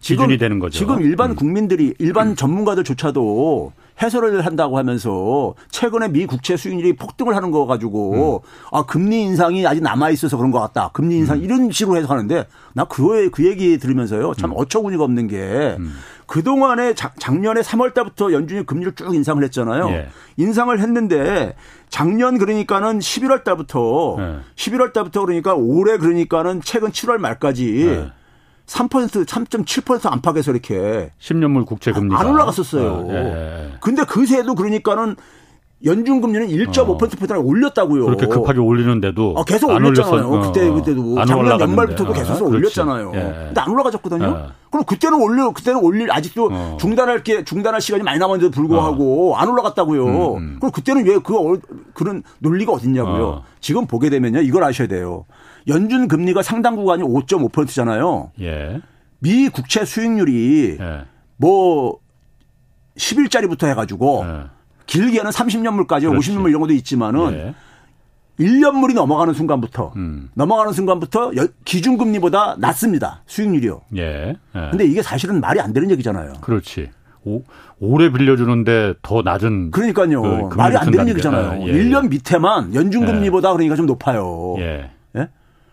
[0.07, 0.79] 지금, 기준이 되는 거죠.
[0.79, 1.35] 지금 일반 음.
[1.35, 2.37] 국민들이 일반 음.
[2.37, 8.49] 전문가들조차도 해설을 한다고 하면서 최근에 미 국채 수익률이 폭등을 하는 거 가지고 음.
[8.71, 10.91] 아 금리 인상이 아직 남아 있어서 그런 것 같다.
[10.93, 11.43] 금리 인상 음.
[11.43, 14.57] 이런 식으로 해석하는데 나 그거에 그 얘기 들으면서요 참 음.
[14.59, 15.97] 어처구니가 없는 게 음.
[16.27, 19.89] 그동안에 작년에 3월 달부터 연준이 금리를 쭉 인상을 했잖아요.
[19.91, 20.09] 예.
[20.37, 21.55] 인상을 했는데
[21.89, 24.39] 작년 그러니까는 11월 달부터 예.
[24.57, 28.13] 11월 달부터 그러니까 올해 그러니까는 최근 7월 말까지 예.
[28.67, 32.91] 3% 3.7% 안팎에서 이렇게 10년물 국채 금리가 안 올라갔었어요.
[32.91, 33.73] 어, 예.
[33.81, 35.17] 근데 그새도 그러니까는
[35.85, 37.43] 연준 금리는 1.5%포인트나 어.
[37.43, 38.07] 올렸다고요.
[38.07, 40.27] 그렇게 급하게 올리는데도 아, 계속 올렸잖아요.
[40.27, 40.41] 어.
[40.41, 43.13] 그때 그때도 작년 연말부터도 계속 어, 올렸잖아요.
[43.15, 43.21] 예.
[43.21, 44.25] 근데 안 올라가졌거든요.
[44.25, 44.53] 예.
[44.71, 46.77] 그럼 그때는 올려 그때는 올릴 아직도 어.
[46.81, 49.37] 중단할 게 중단할 시간이 많이 남았는데도 불구하고 어.
[49.37, 50.07] 안 올라갔다고요.
[50.07, 50.57] 음, 음.
[50.61, 51.61] 그럼 그때는 왜 그
[51.95, 53.27] 그런 논리가 어딨냐고요.
[53.27, 53.45] 어.
[53.61, 54.41] 지금 보게 되면요.
[54.41, 55.25] 이걸 아셔야 돼요.
[55.69, 58.31] 연준 금리가 상당 구간이 5.5%잖아요.
[58.41, 58.81] 예.
[59.19, 61.05] 미 국채 수익률이 예.
[61.37, 61.99] 뭐
[62.97, 64.45] 10일짜리부터 해가지고 예.
[64.87, 66.31] 길게는 30년물까지 그렇지.
[66.33, 67.55] 50년물 이런 것도 있지만은 예.
[68.39, 70.29] 1년물이 넘어가는 순간부터 음.
[70.35, 71.33] 넘어가는 순간부터
[71.65, 73.23] 기준금리보다 낮습니다.
[73.27, 73.81] 수익률이요.
[73.97, 74.03] 예.
[74.03, 74.71] 예.
[74.71, 76.35] 근데 이게 사실은 말이 안 되는 얘기잖아요.
[76.43, 76.91] 그렇지.
[77.25, 77.43] 오,
[77.81, 80.49] 오래 빌려주는데 더 낮은 그러니까요.
[80.49, 81.67] 그 말이 안 되는 얘기잖아요.
[81.67, 81.73] 예.
[81.73, 83.53] 1년 밑에만 연준금리보다 예.
[83.55, 84.55] 그러니까 좀 높아요.
[84.59, 84.91] 예.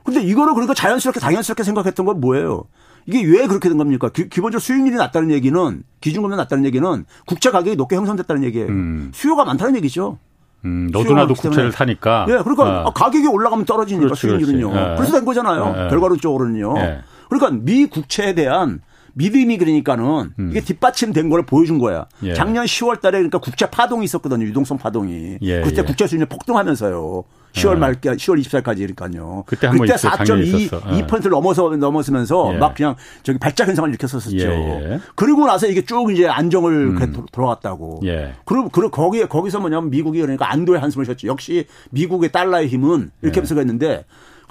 [0.08, 0.12] 예?
[0.12, 2.66] 근데 이거를 그러니까 자연스럽게 당연스럽게 생각했던 건 뭐예요?
[3.06, 4.10] 이게 왜 그렇게 된 겁니까?
[4.10, 8.68] 기, 본적으로 수익률이 낮다는 얘기는 기준금리 낮다는 얘기는 국채 가격이 높게 형성됐다는 얘기예요.
[8.68, 9.12] 음.
[9.14, 10.18] 수요가 많다는 얘기죠.
[10.66, 12.26] 음, 너도 나도 국채를 사니까.
[12.30, 12.91] 예, 그러니까 아.
[12.91, 14.70] 가격이 올라가면 떨어지니까 그렇지, 수익률은요.
[14.70, 14.91] 그렇지.
[14.91, 14.95] 예.
[14.95, 15.76] 그래서 된 거잖아요.
[15.78, 15.89] 예.
[15.89, 16.78] 결과론적으로는요.
[16.78, 17.01] 예.
[17.28, 18.80] 그러니까 미 국채에 대한
[19.14, 20.49] 믿음이 그러니까는 음.
[20.51, 22.07] 이게 뒷받침된 걸 보여준 거야.
[22.24, 22.34] 예.
[22.34, 24.45] 작년 10월 달에 그러니까 국채 파동이 있었거든요.
[24.45, 25.38] 유동성 파동이.
[25.41, 25.86] 예, 그때 예.
[25.86, 27.24] 국채 수익률 폭등하면서요.
[27.53, 29.45] 10월 말 10월 24일까지니까요.
[29.45, 30.70] 그때, 그때 4.2%
[31.07, 32.57] 2%를 넘어서 넘어서면서 예.
[32.57, 34.38] 막 그냥 저기 발작 현상을 일으켰었었죠.
[34.38, 34.99] 예, 예.
[35.16, 37.26] 그리고 나서 이게 쭉 이제 안정을 음.
[37.32, 38.01] 돌아갔다고.
[38.05, 38.34] 예.
[38.45, 41.28] 그리고 그 거기에 거기서 뭐냐면 미국이 그러니까 안도의 한숨을 쉬었죠.
[41.28, 44.03] 역시 미국의 달러의 힘은 이렇게 해서 했는데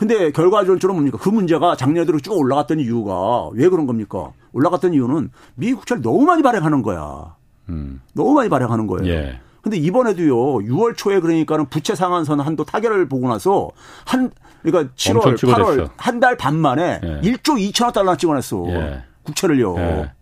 [0.02, 1.16] 근데 결과적으로 뭡니까?
[1.20, 4.32] 그 문제가 작년에 들어 쭉 올라갔던 이유가 왜 그런 겁니까?
[4.52, 7.36] 올라갔던 이유는 미국 국채를 너무 많이 발행하는 거야.
[7.68, 8.00] 음.
[8.12, 9.08] 너무 많이 발행하는 거예요.
[9.08, 9.38] 예.
[9.62, 13.70] 근데 이번에도요, 6월 초에 그러니까는 부채 상한선 한도 타결을 보고 나서
[14.04, 14.32] 한,
[14.64, 17.20] 그러니까 7월, 8월 한 달 반 만에 예.
[17.20, 18.64] 1조 2천억 달러 찍어냈어.
[18.70, 19.02] 예.
[19.22, 19.76] 국채를요.
[19.78, 20.12] 예.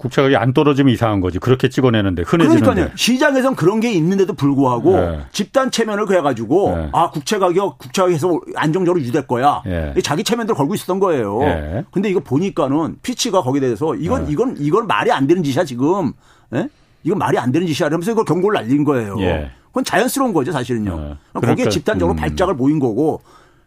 [0.00, 1.38] 국채 가격이 안 떨어지면 이상한 거지.
[1.38, 2.64] 그렇게 찍어내는데 흔해지는데.
[2.64, 2.96] 그러니까요.
[2.96, 5.20] 시장에선 그런 게 있는데도 불구하고 네.
[5.30, 6.88] 집단 체면을 그래가지고 네.
[6.92, 9.60] 아 국채 가격 국채 가격에서 안정적으로 유지될 거야.
[9.66, 9.92] 네.
[10.02, 11.38] 자기 체면도 걸고 있었던 거예요.
[11.40, 11.84] 네.
[11.92, 14.32] 근데 이거 보니까는 피치가 거기에 대해서 이건 네.
[14.32, 16.14] 이건 이건 말이 안 되는 짓이야 지금.
[16.54, 16.70] 예?
[17.02, 17.88] 이건 말이 안 되는 짓이야.
[17.88, 19.16] 이러면서 이걸 경고를 날린 거예요.
[19.20, 19.50] 예.
[19.66, 20.96] 그건 자연스러운 거죠 사실은요.
[20.96, 21.14] 네.
[21.34, 22.16] 거기에 그러니까, 집단적으로 음.
[22.16, 23.20] 발작을 보인 거고.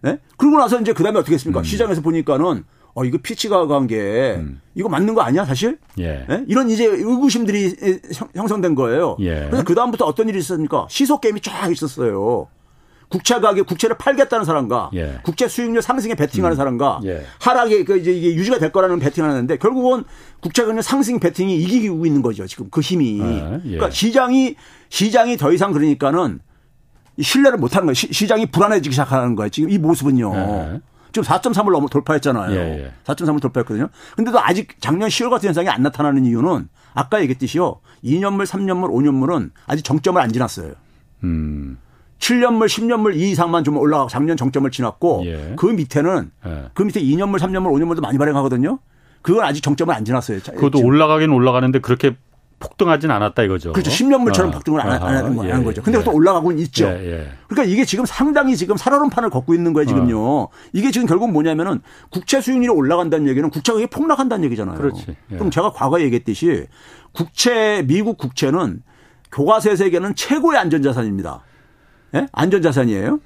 [0.08, 0.18] 예?
[0.36, 1.62] 그러고 나서 이제 그다음에 어떻게 했습니까?
[1.62, 1.64] 음.
[1.64, 2.64] 시장에서 보니까는
[2.96, 4.62] 어, 이거 피치가 간게 음.
[4.76, 5.80] 이거 맞는 거 아니야, 사실?
[6.00, 6.26] 예.
[6.30, 6.46] 예?
[6.48, 7.76] 이런 이제 의구심들이
[8.36, 9.18] 형성된 거예요.
[9.20, 9.48] 예.
[9.48, 10.88] 그래서 그 다음부터 어떤 일이 있었습니까?
[10.90, 12.48] 시속 게임이 쫙 있었어요.
[13.10, 15.20] 국채 가격, 국채를 팔겠다는 사람과 예.
[15.24, 16.58] 국채 수익률 상승에 베팅하는 음.
[16.58, 17.24] 사람과 예.
[17.40, 20.04] 하락에 그 이제 이게 유지가 될 거라는 베팅하는데 결국은
[20.40, 22.48] 국채 가격 상승 베팅이 이기고 있는 거죠.
[22.48, 23.22] 지금 그 힘이.
[23.22, 23.70] 아, 예.
[23.70, 24.56] 그러니까 시장이
[24.90, 26.40] 시장이 더 이상 그러니까는
[27.22, 27.94] 신뢰를 못 하는 거예요.
[27.94, 29.50] 시, 장이 불안해지기 시작하는 거예요.
[29.50, 30.34] 지금 이 모습은요.
[30.36, 30.82] 예.
[31.14, 32.52] 지금 4.3을 넘어 돌파했잖아요.
[32.56, 32.92] 예, 예.
[33.06, 33.88] 4.3을 돌파했거든요.
[34.16, 37.80] 근데도 아직 작년 10월 같은 현상이 안 나타나는 이유는 아까 얘기했듯이요.
[38.04, 40.74] 2년물, 3년물, 5년물은 아직 정점을 안 지났어요.
[41.24, 41.78] 음.
[42.18, 45.54] 7년물, 10년물 이 이상만 좀 올라가고 작년 정점을 지났고 예.
[45.56, 46.64] 그 밑에는 예.
[46.74, 48.80] 그 밑에 2년물, 3년물, 5년물도 많이 발행하거든요.
[49.22, 50.40] 그건 아직 정점을 안 지났어요.
[50.40, 52.16] 그것도 올라가긴 올라가는데 그렇게
[52.64, 53.74] 폭등하진 않았다 이거죠.
[53.74, 53.92] 그렇죠.
[53.92, 54.52] 10년물처럼 어.
[54.52, 55.82] 폭등을 안, 안 하는 거, 예, 하는 거죠.
[55.84, 56.04] 근데 예.
[56.04, 56.86] 또 올라가고는 있죠.
[56.86, 60.20] 예, 예, 그러니까 이게 지금 상당히 지금 살얼음판을 걷고 있는 거예요, 지금요.
[60.20, 60.50] 어.
[60.72, 64.78] 이게 지금 결국 뭐냐면은 국채 수익률이 올라간다는 얘기는 국채 가격이 폭락한다는 얘기잖아요.
[64.78, 65.06] 그렇지.
[65.32, 65.36] 예.
[65.36, 66.68] 그럼 제가 과거에 얘기했듯이
[67.12, 68.82] 국채, 미국 국채는
[69.32, 71.42] 교과세 세계는 최고의 안전자산입니다.
[72.16, 72.28] 예?
[72.32, 73.20] 안전자산이에요.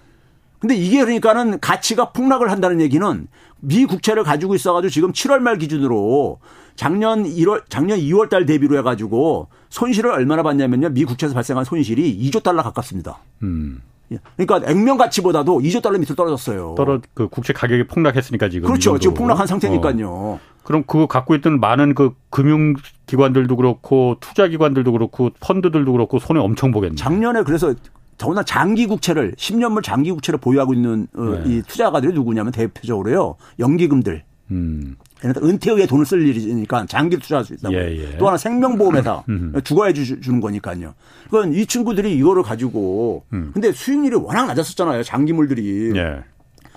[0.60, 3.28] 근데 이게 그러니까는 가치가 폭락을 한다는 얘기는
[3.60, 6.40] 미 국채를 가지고 있어가지고 지금 7월 말 기준으로
[6.78, 10.90] 작년 1월, 작년 2월 달 대비로 해가지고 손실을 얼마나 받냐면요.
[10.90, 13.20] 미 국채에서 발생한 손실이 2조 달러 가깝습니다.
[13.44, 13.82] 음.
[14.12, 14.20] 예.
[14.38, 16.76] 그러니까 액면 가치보다도 2조 달러 밑으로 떨어졌어요.
[16.78, 18.68] 떨어 그 국채 가격이 폭락했으니까 지금.
[18.68, 18.98] 그렇죠.
[19.00, 20.08] 지금 폭락한 상태니까요.
[20.10, 20.40] 어.
[20.64, 22.76] 그럼 그거 갖고 있던 많은 그 금융
[23.08, 26.96] 기관들도 그렇고 투자 기관들도 그렇고 펀드들도 그렇고 손해 엄청 보겠네요.
[26.96, 27.74] 작년에 그래서
[28.18, 31.44] 더구나 장기 국채를 10년물 장기 국채를 보유하고 있는 어, 네.
[31.46, 33.36] 이 투자가들이 누구냐면 대표적으로요.
[33.60, 34.24] 연기금들.
[34.52, 34.96] 음.
[35.26, 37.74] 은퇴 후에 돈을 쓸 일이니까 장기 투자할 수 있다고.
[37.76, 38.18] 예, 예.
[38.18, 39.54] 또 하나 생명보험에다 음.
[39.64, 40.94] 죽어야 주, 주는 거니까요.
[41.26, 43.52] 그건 이 친구들이 이거를 가지고 음.
[43.54, 45.04] 근데 수익률이 워낙 낮았었잖아요.
[45.04, 45.92] 장기물들이.
[45.96, 46.24] 예.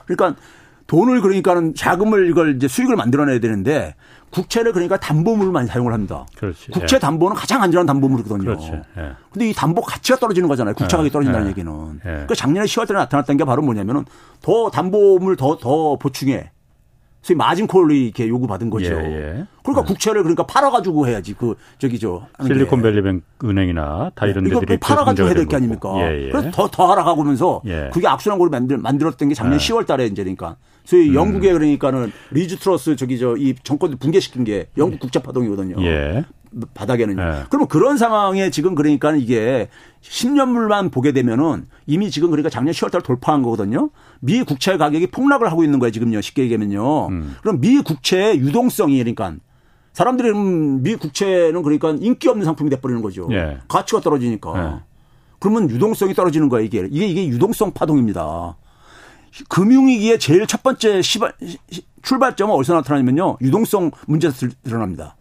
[0.07, 0.41] 그러니까
[0.86, 3.95] 돈을 그러니까는 자금을 이걸 이제 수익을 만들어내야 되는데
[4.30, 6.26] 국채를 그러니까 담보물을 많이 사용을 합니다.
[6.36, 6.70] 그렇지.
[6.72, 7.01] 국채 예.
[7.01, 8.45] 담보는 가장 안전한 담보물이거든요.
[8.45, 8.72] 그렇지.
[8.99, 9.12] 예.
[9.32, 10.74] 근데 이 담보 가치가 떨어지는 거잖아요.
[10.74, 11.12] 국채 가격이 예.
[11.12, 11.51] 떨어진다는 예.
[11.51, 11.72] 얘기는.
[11.97, 12.01] 예.
[12.11, 14.05] 그러니까 작년에 10월 달에 나타났던 게 바로 뭐냐면은
[14.41, 16.51] 더 담보물 더 더 보충해
[17.23, 18.87] 소위 마진콜이 이렇게 요구받은 거죠.
[18.95, 19.45] 예, 예.
[19.62, 19.89] 그러니까 네.
[19.89, 25.47] 국채를 그러니까 팔아가지고 해야지 그 저기 저 실리콘밸리 은행이나 다 이런 데들이 팔아가지고 해야 될
[25.47, 25.93] 게 아닙니까?
[25.99, 26.31] 예, 예.
[26.31, 27.91] 그래서 더 더 하락하면서 예.
[27.93, 31.14] 그게 악순환으로 만들 만들었던 게 작년 10월달에 이제 그러니까 소위 음.
[31.14, 35.77] 영국에 그러니까는 리즈 트러스 저기 저 이 정권을 붕괴시킨 게 영국 국채 파동이거든요.
[36.75, 37.23] 바닥에는요.
[37.23, 37.43] 네.
[37.49, 39.69] 그러면 그런 상황에 지금 그러니까 이게
[40.03, 43.91] 10년물만 보게 되면은 이미 지금 그러니까 작년 10월 달 돌파한 거거든요.
[44.21, 46.21] 미 국채 가격이 폭락을 하고 있는 거예요, 지금요.
[46.21, 47.09] 쉽게 얘기하면요.
[47.09, 47.37] 음.
[47.43, 49.35] 그럼 미 국채의 유동성이 그러니까
[49.93, 53.29] 사람들이 음, 미 국채는 그러니까 인기 없는 상품이 돼버리는 거죠.
[53.33, 53.59] 예.
[53.69, 54.53] 가치가 떨어지니까.
[54.57, 54.91] 예.
[55.39, 56.87] 그러면 유동성이 떨어지는 거예요, 이게.
[56.91, 58.57] 이게, 이게 유동성 파동입니다.
[59.49, 61.33] 금융위기의 제일 첫 번째 시발,
[62.03, 63.39] 출발점은 어디서 나타나냐면요.
[63.41, 65.17] 유동성 문제에서 드러납니다.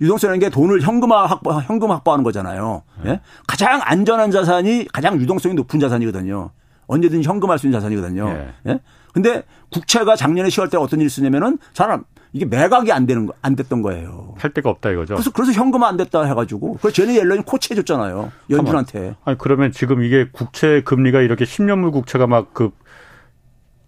[0.00, 2.82] 유동성이라는 게 돈을 현금화 확보, 현금 확보하는 거잖아요.
[3.04, 3.10] 네.
[3.10, 3.20] 예?
[3.46, 6.50] 가장 안전한 자산이 가장 유동성이 높은 자산이거든요.
[6.86, 8.28] 언제든지 현금할 수 있는 자산이거든요.
[8.28, 8.70] 예.
[8.70, 8.80] 예?
[9.12, 13.56] 근데 국채가 작년에 10월 때 어떤 일이 있었냐면은 사람 이게 매각이 안 되는 거, 안
[13.56, 14.34] 됐던 거예요.
[14.38, 15.14] 할 데가 없다 이거죠.
[15.14, 18.30] 그래서 그래서 현금화 안 됐다 해가지고 그래서 제니 옐런이 코치해 줬잖아요.
[18.50, 19.16] 연준한테.
[19.24, 22.70] 아니 그러면 지금 이게 국채 금리가 이렇게 10년물 국채가 막그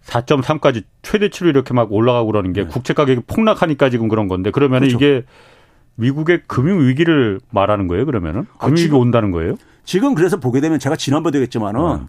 [0.05, 2.69] 4.3까지 최대치로 이렇게 막 올라가고 그러는 게 네.
[2.69, 4.97] 국채 가격이 폭락하니까 지금 그런 건데 그러면 그렇죠.
[4.97, 5.25] 이게
[5.97, 8.47] 미국의 금융 위기를 말하는 거예요, 그러면은?
[8.59, 9.57] 아, 금융 위기 온다는 거예요?
[9.85, 12.09] 지금 그래서 보게 되면 제가 지난번에 얘기했지만은 어.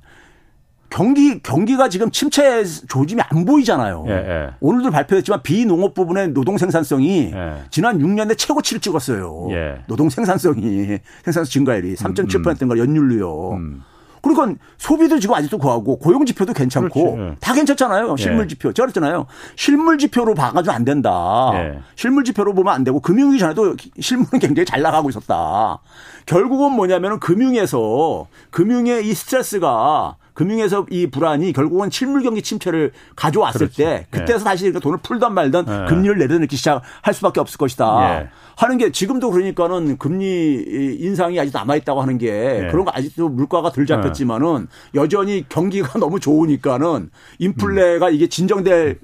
[0.90, 4.06] 경기 경기가 지금 침체 조짐이 안 보이잖아요.
[4.10, 4.50] 예, 예.
[4.60, 7.64] 오늘도 발표했지만 비농업 부분의 노동 생산성이 예.
[7.72, 9.48] 지난 6년에 최고치를 찍었어요.
[9.52, 9.82] 예.
[9.88, 13.54] 노동 생산성이 생산성 증가율이 3.7%인 걸 연율로요.
[13.54, 13.82] 음.
[14.24, 17.36] 그러니까 소비도 지금 아직도 구하고 고용 지표도 괜찮고 그렇지.
[17.42, 18.16] 다 괜찮잖아요.
[18.16, 18.48] 실물 예.
[18.48, 18.72] 지표.
[18.72, 19.28] 제가 그랬잖아요.
[19.58, 21.52] 실물 지표로 봐가지고 안 된다.
[21.56, 21.80] 예.
[21.96, 25.80] 실물 지표로 보면 안 되고 금융위기 전에도 실물은 굉장히 잘 나가고 있었다.
[26.26, 33.78] 결국은 뭐냐면은 금융에서 금융의 이 스트레스가 금융에서 이 불안이 결국은 실물 경기 침체를 가져왔을 그렇지.
[33.78, 34.44] 때 그때서 예.
[34.44, 35.86] 다시 돈을 풀던 말던 예.
[35.90, 38.22] 금리를 내려놓기 시작할 수밖에 없을 것이다.
[38.22, 38.30] 예.
[38.56, 42.68] 하는 게 지금도 그러니까는 금리 인상이 아직 남아 있다고 하는 게 예.
[42.72, 47.10] 그런 거 아직도 물가가 덜 잡혔지만은 여전히 경기가 너무 좋으니까는
[47.40, 49.00] 인플레가 이게 진정될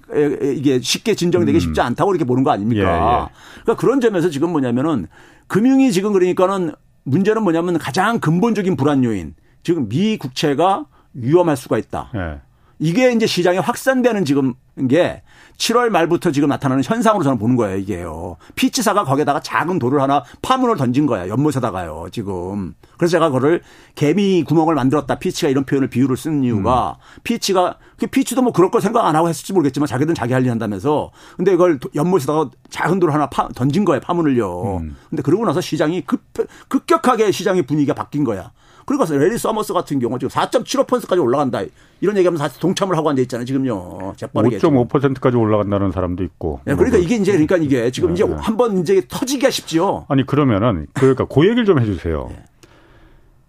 [0.55, 1.59] 이게 쉽게 진정되기 음.
[1.59, 3.30] 쉽지 않다고 이렇게 보는 거 아닙니까?
[3.63, 5.07] 그러니까 그런 점에서 지금 뭐냐면은
[5.47, 6.73] 금융이 지금 그러니까는
[7.03, 10.86] 문제는 뭐냐면 가장 근본적인 불안 요인 지금 미 국채가
[11.22, 12.09] 위험할 수가 있다.
[12.13, 12.39] 네.
[12.82, 14.53] 이게 이제 시장에 확산되는 지금
[14.89, 15.22] 게
[15.57, 18.38] 7월 말부터 지금 나타나는 현상으로 저는 보는 거예요, 이게요.
[18.55, 22.74] 피치사가 거기다가 작은 돌을 하나 파문을 던진 거야, 연못에다가요, 지금.
[22.97, 23.61] 그래서 제가 그거를
[23.95, 27.20] 개미 구멍을 만들었다, 피치가 이런 표현을 비유를 쓰는 이유가 음.
[27.26, 30.51] 피치가, 그 피치도 뭐 그럴 거 생각 안 하고 했을지 모르겠지만 자기들은 자기 할 일
[30.51, 34.78] 한다면서 근데 이걸 연못에다가 작은 돌을 하나 파, 던진 거예요, 파문을요.
[34.78, 34.95] 음.
[35.09, 36.22] 근데 그러고 나서 시장이 급,
[36.70, 38.53] 급격하게 시장의 분위기가 바뀐 거야.
[38.90, 41.62] 그리고 래리 서머스 같은 경우 지금 4.75%까지 올라간다.
[42.02, 43.46] 이런 얘기하면 사실 동참을 하고 앉아 있잖아요.
[43.46, 44.14] 지금요.
[44.18, 44.58] 재빠르게.
[44.58, 46.62] 5.5%까지 올라간다는 사람도 있고.
[46.66, 48.34] 네, 그러니까 이게 이제 그러니까 이게 지금 네, 이제 네.
[48.40, 50.08] 한번 이제 터지기가 쉽죠.
[50.10, 52.30] 아니 그러면은 그러니까 그 얘기를 좀 해주세요.
[52.32, 52.44] 네.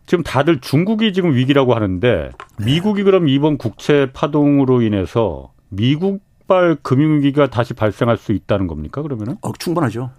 [0.05, 2.32] 지금 다들 중국이 지금 위기라고 하는데
[2.62, 9.38] 미국이 그럼 이번 국채 파동으로 인해서 미국발 금융위기가 다시 발생할 수 있다는 겁니까 그러면은?
[9.41, 10.11] 어, 충분하죠.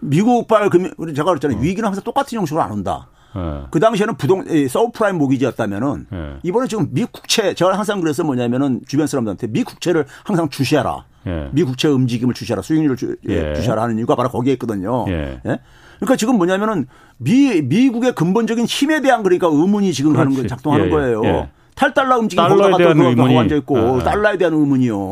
[0.00, 1.56] 미국발 금융, 제가 그랬잖아요.
[1.56, 1.62] 어.
[1.62, 3.08] 위기는 항상 똑같은 형식으로 안 온다.
[3.34, 3.62] 네.
[3.70, 6.34] 그 당시에는 부동 서브프라임 모기지였다면은 네.
[6.42, 11.04] 이번에 지금 미 국채 제가 항상 그래서 뭐냐면은 주변 사람들한테 미 국채를 항상 주시하라.
[11.24, 11.48] 네.
[11.52, 12.62] 미 국채 움직임을 주시하라.
[12.62, 13.54] 수익률을 주, 예.
[13.54, 15.04] 주시하라 하는 이유가 바로 거기에 있거든요.
[15.08, 15.40] 예.
[15.46, 15.58] 예?
[15.96, 16.86] 그러니까 지금 뭐냐면은
[17.18, 20.34] 미 미국의 근본적인 힘에 대한 그러니까 의문이 지금 그렇지.
[20.34, 20.92] 가는 거 작동하는 예, 예.
[20.92, 21.22] 거예요.
[21.24, 21.48] 예.
[21.74, 25.10] 탈달러 움직임 거기다가 또 하고 앉아 있고 달러에 대한 의문이요.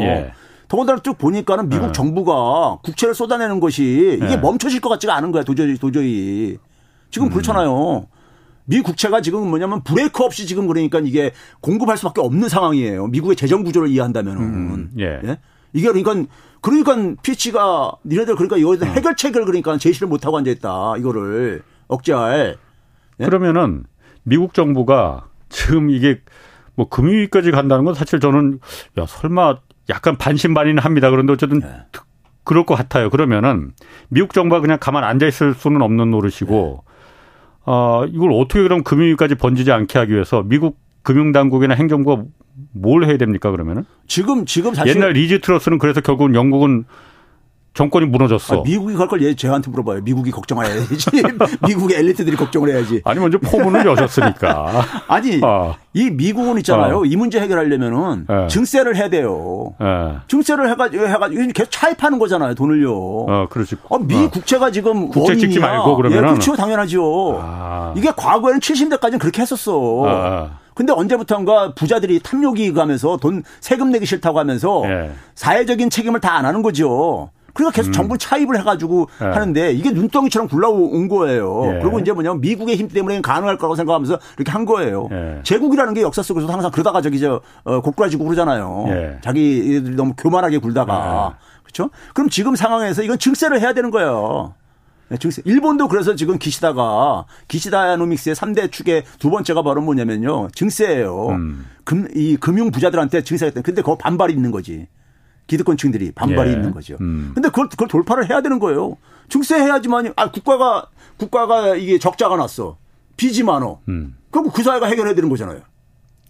[0.69, 5.77] 더군다나 쭉 보니까는 미국 정부가 국채를 쏟아내는 것이 이게 멈춰질 것 같지가 않은 거야 도저히
[5.77, 6.59] 도저히.
[7.11, 7.31] 지금 음.
[7.31, 8.07] 그렇잖아요.
[8.65, 13.09] 미 국채가 지금 뭐냐면 브레이크 없이 지금 그러니까 이게 공급할 수밖에 없는 상황이에요.
[13.09, 14.43] 미국의 재정 구조를 이해한다면은.
[14.43, 14.91] 음.
[14.99, 15.21] 예.
[15.25, 15.39] 예?
[15.73, 16.31] 이게 그러니까
[16.61, 18.85] 그러니까 피치가 니네들 그러니까 이거에 음.
[18.85, 20.95] 해결책을 그러니까 제시를 못 하고 앉아 있다.
[20.99, 22.57] 이거를 억제할.
[23.19, 23.25] 예?
[23.25, 23.85] 그러면은
[24.23, 26.21] 미국 정부가 지금 이게
[26.77, 28.61] 뭐 금융위까지 간다는 건 사실 저는
[28.99, 29.59] 야 설마
[29.89, 31.11] 약간 반신반의는 합니다.
[31.11, 31.87] 그런데 어쨌든 예.
[32.45, 33.11] 그럴 것 같아요.
[33.11, 33.73] 그러면은
[34.09, 36.90] 미국 정부가 그냥 가만 앉아 있을 수는 없는 노릇이고 예.
[37.71, 42.25] 어, 이걸 어떻게 그럼 금융위까지 번지지 않게 하기 위해서 미국 금융당국이나 행정부가
[42.73, 43.85] 뭘 해야 됩니까 그러면은?
[44.09, 46.85] 지금 지금 사실 옛날 리즈 트러스는 그래서 결국은 영국은
[47.73, 48.59] 정권이 무너졌어.
[48.59, 50.03] 아, 미국이 갈걸 왜 저한테 물어봐요.
[50.03, 51.11] 미국이 걱정해야지.
[51.67, 53.01] 미국의 엘리트들이 걱정을 해야지.
[53.05, 54.85] 아니 먼저 포문을 여셨으니까.
[55.07, 55.75] 아니 아.
[55.95, 57.01] 이 미국은 있잖아요.
[57.01, 57.03] 아.
[57.07, 58.49] 이 문제 해결하려면은 네.
[58.49, 59.75] 증세를 해야 돼요.
[59.81, 60.17] 네.
[60.29, 62.55] 증세를 해가지고 해가지고 계속 차입하는 거잖아요.
[62.55, 62.93] 돈을요.
[62.93, 63.77] 어, 그렇지.
[63.89, 64.31] 아, 미 어.
[64.31, 67.39] 국채가 지금 국채 찍지 말고 그러면 예, 그렇죠, 당연하죠.
[67.41, 67.95] 아.
[67.97, 70.03] 이게 과거에는 70대까지는 그렇게 했었어.
[70.07, 70.51] 아.
[70.75, 75.11] 근데 언제부턴가 부자들이 탐욕이 가면서 돈 세금 내기 싫다고 하면서 예.
[75.35, 77.31] 사회적인 책임을 다 안 하는 거죠.
[77.61, 77.93] 그러니까 계속 음.
[77.93, 79.25] 정부 차입을 해가지고 예.
[79.27, 81.63] 하는데 이게 눈덩이처럼 굴러온 거예요.
[81.67, 81.79] 예.
[81.81, 85.09] 그리고 이제 뭐냐면 미국의 힘 때문에 가능할 거라고 생각하면서 이렇게 한 거예요.
[85.13, 85.41] 예.
[85.43, 88.85] 제국이라는 게 역사 속에서 항상 그러다가 저기 저 어, 고꾸라지고 그러잖아요.
[88.89, 89.19] 예.
[89.23, 91.61] 자기들이 너무 교만하게 굴다가 예.
[91.63, 91.91] 그렇죠?
[92.15, 94.55] 그럼 지금 상황에서 이건 증세를 해야 되는 거예요.
[95.11, 95.43] 네, 증세.
[95.45, 100.49] 일본도 그래서 지금 기시다가 기시다 노믹스의 3대 축의 두 번째가 바로 뭐냐면요.
[100.55, 101.29] 증세예요.
[101.31, 101.67] 음.
[101.85, 104.87] 금, 이 금융 부자들한테 증세가 됐 근데 그거 반발이 있는 거지.
[105.51, 106.55] 기득권층들이 반발이 예.
[106.55, 106.97] 있는 거죠.
[107.01, 107.33] 음.
[107.35, 108.97] 근데 그걸, 그걸 돌파를 해야 되는 거예요.
[109.29, 110.87] 증세해야지만, 아, 국가가,
[111.17, 112.77] 국가가 이게 적자가 났어.
[113.17, 113.81] 빚이 많어.
[113.89, 114.17] 음.
[114.31, 115.61] 그럼 그 사회가 해결해야 되는 거잖아요.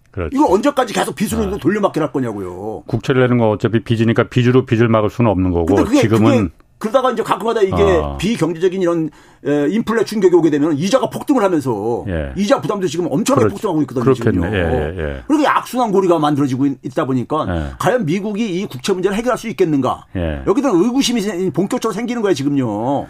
[0.09, 0.35] 그렇죠.
[0.35, 1.57] 이걸 언제까지 계속 빚으로 아.
[1.57, 2.83] 돌려막기를 할 거냐고요.
[2.87, 6.49] 국채를 내는 거 어차피 빚이니까 빚으로 빚을 막을 수는 없는 거고 그게, 지금은
[6.81, 8.17] 그러다가 이제 가끔가다 이게 아.
[8.17, 9.09] 비경제적인 이런
[9.43, 12.33] 인플레 충격이 오게 되면 이자가 폭등을 하면서 예.
[12.35, 14.03] 이자 부담도 지금 엄청나게 그렇, 폭등하고 있거든요.
[14.03, 14.47] 그렇겠네.
[14.51, 15.23] 예, 예, 예.
[15.27, 17.71] 그러니까 악순환 고리가 만들어지고 있 다 보니까 예.
[17.79, 20.05] 과연 미국이 이 국채 문제를 해결할 수 있겠는가?
[20.17, 20.41] 예.
[20.45, 23.07] 여기다 의구심이 본격적으로 생기는 거예요 지금요.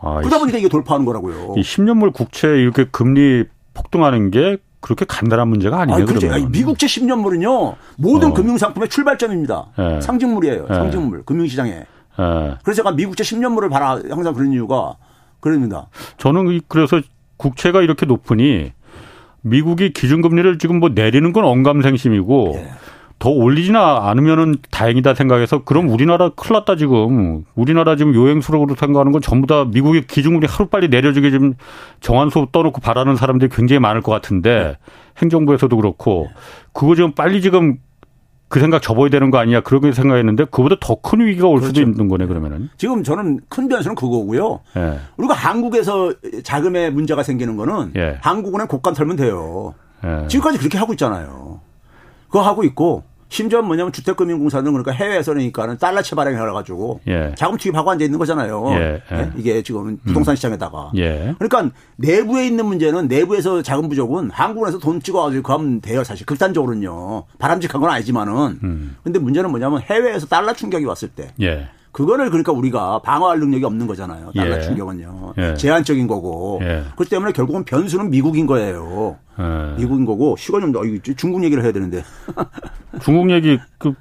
[0.00, 1.54] 아, 그러다 보니까 이게 돌파하는 거라고요.
[1.56, 3.44] 이 10년물 국채 이렇게 금리
[3.74, 6.02] 폭등하는 게 그렇게 간단한 문제가 아니에요.
[6.02, 6.30] 아, 그렇죠.
[6.32, 8.34] 아니, 미국채 10년물은요 모든 어.
[8.34, 9.72] 금융상품의 출발점입니다.
[10.02, 10.66] 상징물이에요.
[10.68, 11.86] 상징물 금융시장에.
[12.18, 12.58] 예.
[12.62, 14.96] 그래서 제가 미국채 10년물을 봐라 항상 그런 이유가
[15.40, 15.88] 그럽니다.
[16.18, 17.00] 저는 그래서
[17.36, 18.72] 국채가 이렇게 높으니
[19.42, 22.70] 미국이 기준금리를 지금 뭐 내리는 건 언감생심이고 예.
[23.18, 29.22] 더 올리지나 않으면은 다행이다 생각해서 그럼 우리나라 큰일 났다 지금 우리나라 지금 요행수록으로 생각하는 건
[29.22, 31.54] 전부 다 미국의 기준금리 하루빨리 내려주게 좀
[32.00, 34.76] 정한수 떠놓고 바라는 사람들이 굉장히 많을 것 같은데 네.
[35.22, 36.28] 행정부에서도 그렇고
[36.74, 37.78] 그거 좀 빨리 지금
[38.48, 41.68] 그 생각 접어야 되는 거 아니야 그렇게 생각했는데 그보다 더 큰 위기가 올 그렇죠.
[41.68, 44.60] 수도 있는 거네 그러면은 지금 저는 큰 변수는 그거고요.
[44.76, 44.98] 예.
[45.16, 48.18] 우리가 한국에서 자금에 문제가 생기는 거는 예.
[48.22, 49.74] 한국은행 곡간 털면 돼요.
[50.04, 50.26] 예.
[50.28, 51.60] 지금까지 그렇게 하고 있잖아요.
[52.26, 57.34] 그거 하고 있고 심지어 뭐냐면 주택금융공사는 그러니까 해외에서 그러니까는 달러채 발행해가지고 예.
[57.36, 58.64] 자금 투입하고 앉아 있는 거잖아요.
[58.72, 59.02] 예.
[59.12, 59.30] 예.
[59.36, 60.36] 이게 지금 부동산 음.
[60.36, 60.92] 시장에다가.
[60.96, 61.34] 예.
[61.38, 66.04] 그러니까 내부에 있는 문제는 내부에서 자금 부족은 한국에서 돈 찍어가지고 가면 돼요.
[66.04, 67.24] 사실 극단적으로는요.
[67.38, 68.58] 바람직한 건 아니지만은.
[68.62, 68.96] 음.
[69.02, 71.32] 근데 문제는 뭐냐면 해외에서 달러 충격이 왔을 때.
[71.40, 71.68] 예.
[71.96, 74.30] 그거를 그러니까 우리가 방어할 능력이 없는 거잖아요.
[74.36, 74.60] 달러 예.
[74.60, 75.32] 충격은요.
[75.38, 75.54] 예.
[75.54, 76.60] 제한적인 거고.
[76.62, 76.84] 예.
[76.94, 79.16] 그렇기 때문에 결국은 변수는 미국인 거예요.
[79.38, 79.78] 예.
[79.78, 80.82] 미국인 거고 시간 좀 더,
[81.16, 82.04] 중국 얘기를 해야 되는데.
[83.00, 83.94] 중국 얘기 그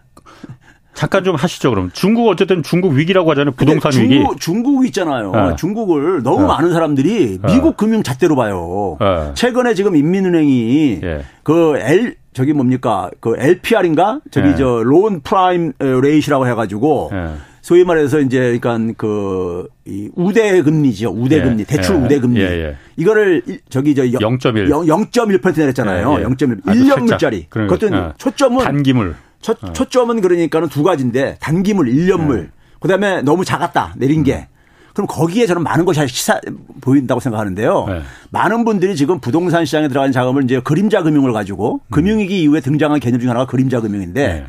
[0.93, 1.89] 잠깐 좀 하시죠 그럼.
[1.93, 3.53] 중국 어쨌든 중국 위기라고 하잖아요.
[3.55, 4.39] 부동산 중국, 위기.
[4.39, 5.31] 중국 있잖아요.
[5.31, 5.55] 네.
[5.57, 6.47] 중국을 너무 네.
[6.47, 7.73] 많은 사람들이 미국 네.
[7.77, 8.97] 금융 잣대로 봐요.
[9.33, 11.01] 최근에 지금 인민은행이
[11.43, 17.11] 그 L 저기 뭡니까 그 LPR인가 저기 저 loan prime rate이라고 해가지고.
[17.65, 21.11] 소위 말해서 이제 그러니까 그 이 우대 금리죠.
[21.11, 21.61] 우대 금리.
[21.61, 21.63] 예.
[21.63, 21.99] 대출 예.
[21.99, 22.39] 우대 금리.
[22.41, 22.45] 예.
[22.45, 22.75] 예.
[22.97, 26.19] 이거를 저기 저 0.1 0.1% 내렸잖아요.
[26.19, 26.23] 예.
[26.23, 27.49] 0.1 1년물짜리.
[27.49, 28.13] 그것도 예.
[28.17, 29.15] 초점은 단기물.
[29.41, 32.49] 초, 초점은 그러니까는 두 가지인데 단기물 1년물.
[32.79, 33.93] 그다음에 너무 작았다.
[33.97, 34.47] 내린 게.
[34.49, 34.55] 음.
[34.95, 36.39] 그럼 거기에 저는 많은 것이 시사
[36.81, 37.85] 보인다고 생각하는데요.
[37.87, 38.01] 네.
[38.31, 41.91] 많은 분들이 지금 부동산 시장에 들어간 자금을 이제 그림자 금융을 가지고 음.
[41.91, 44.45] 금융위기 이후에 등장한 개념 중 하나가 그림자 금융인데 네.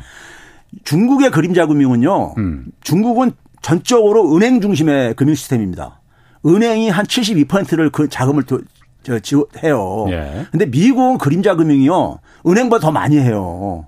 [0.83, 2.33] 중국의 그림자 금융은요.
[2.37, 2.65] 음.
[2.81, 6.01] 중국은 전적으로 은행 중심의 금융 시스템입니다.
[6.45, 8.61] 은행이 한 72%를 그 자금을 또,
[9.03, 10.05] 저, 지원해요.
[10.09, 10.45] 예.
[10.51, 12.19] 근데 미국은 그림자 금융이요.
[12.45, 13.87] 은행보다 더 많이 해요.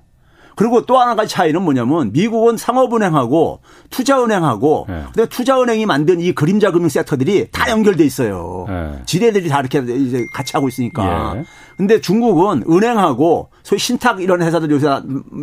[0.60, 5.04] 그리고 또 하나 가지 차이는 뭐냐면 미국은 상업은행하고 투자은행하고 네.
[5.14, 8.66] 근데 투자은행이 만든 이 그림자 금융 섹터들이 다 연결돼 있어요.
[8.68, 9.02] 네.
[9.06, 11.36] 지뢰들이 다 이렇게 이제 같이 하고 있으니까.
[11.38, 11.46] 예.
[11.78, 14.90] 근데 중국은 은행하고 소위 신탁 이런 회사들 요새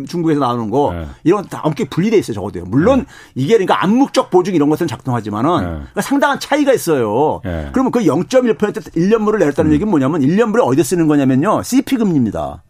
[0.07, 1.07] 중국에서 나오는 거 네.
[1.23, 2.65] 이런 다 엄청 분리돼 있어요 적어도요.
[2.65, 3.05] 물론 네.
[3.33, 5.65] 이게 그러니까 암묵적 보증 이런 것은 작동하지만은 네.
[5.65, 7.41] 그러니까 상당한 차이가 있어요.
[7.43, 7.69] 네.
[7.71, 9.73] 그러면 그 0.1% 1년물을 내렸다는 음.
[9.73, 11.63] 얘기는 뭐냐면 1년물을 어디에 쓰는 거냐면요.
[11.63, 12.61] CP 금리입니다.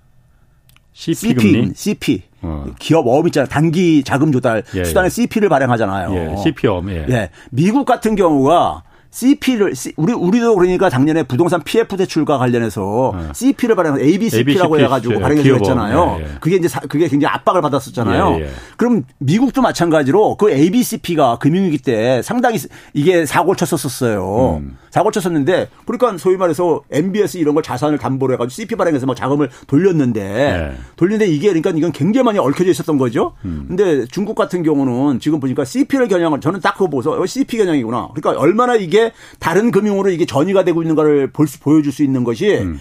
[0.98, 1.72] CP, 금리?
[1.76, 2.24] CP.
[2.42, 2.66] 어.
[2.80, 3.48] 기업 어업 있잖아요.
[3.48, 5.10] 단기 자금 조달 예, 수단에 예.
[5.10, 6.14] CP를 발행하잖아요.
[6.16, 6.90] 예, CP업.
[6.90, 7.06] 예.
[7.10, 7.30] 예.
[7.52, 13.30] 미국 같은 경우가 CP를 우리 우리도 그러니까 작년에 부동산 PF 대출과 관련해서 네.
[13.34, 16.18] CP를 발행해서 ABCP라고 ABC, 해가지고 예, 발행을 했잖아요.
[16.20, 16.30] 예, 예.
[16.40, 18.38] 그게 이제 그게 굉장히 압박을 받았었잖아요.
[18.40, 18.50] 예, 예.
[18.76, 22.60] 그럼 미국도 마찬가지로 그 ABCP가 금융위기 때 상당히
[22.94, 24.60] 이게 사고를 쳤었었어요.
[24.62, 24.78] 음.
[24.90, 29.50] 사고를 쳤었는데 그러니까 소위 말해서 MBS 이런 걸 자산을 담보로 해가지고 CP 발행해서 막 자금을
[29.68, 30.78] 돌렸는데 예.
[30.96, 33.34] 돌렸는데 이게 그러니까 이건 굉장히 많이 얽혀져 있었던 거죠.
[33.46, 33.66] 음.
[33.68, 38.10] 근데 중국 같은 경우는 지금 보니까 CP를 겨냥을 저는 딱 그거 보서 CP 겨냥이구나.
[38.16, 38.97] 그러니까 얼마나 이게
[39.40, 42.80] 다른 금융으로 이게 전이가 되고 있는 거를 볼 수, 보여줄 수 있는 것이 음.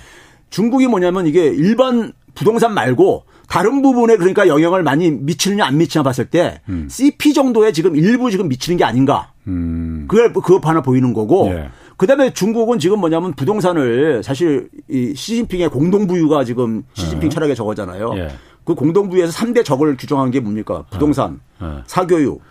[0.51, 6.27] 중국이 뭐냐면 이게 일반 부동산 말고 다른 부분에 그러니까 영향을 많이 미치느냐 안 미치냐 봤을
[6.27, 6.89] 때 음.
[6.91, 9.33] CP 정도에 지금 일부 지금 미치는 게 아닌가.
[9.47, 10.07] 음.
[10.09, 11.49] 그걸 그거 하나 보이는 거고.
[11.53, 11.71] 예.
[11.97, 17.29] 그다음에 중국은 지금 뭐냐면 부동산을 사실 이 시진핑의 공동부유가 지금 시진핑 예.
[17.31, 18.13] 철학의 저거잖아요.
[18.17, 18.29] 예.
[18.65, 20.85] 그 공동부유에서 3대 적을 규정한 게 뭡니까?
[20.91, 21.67] 부동산, 예.
[21.87, 22.43] 사교육,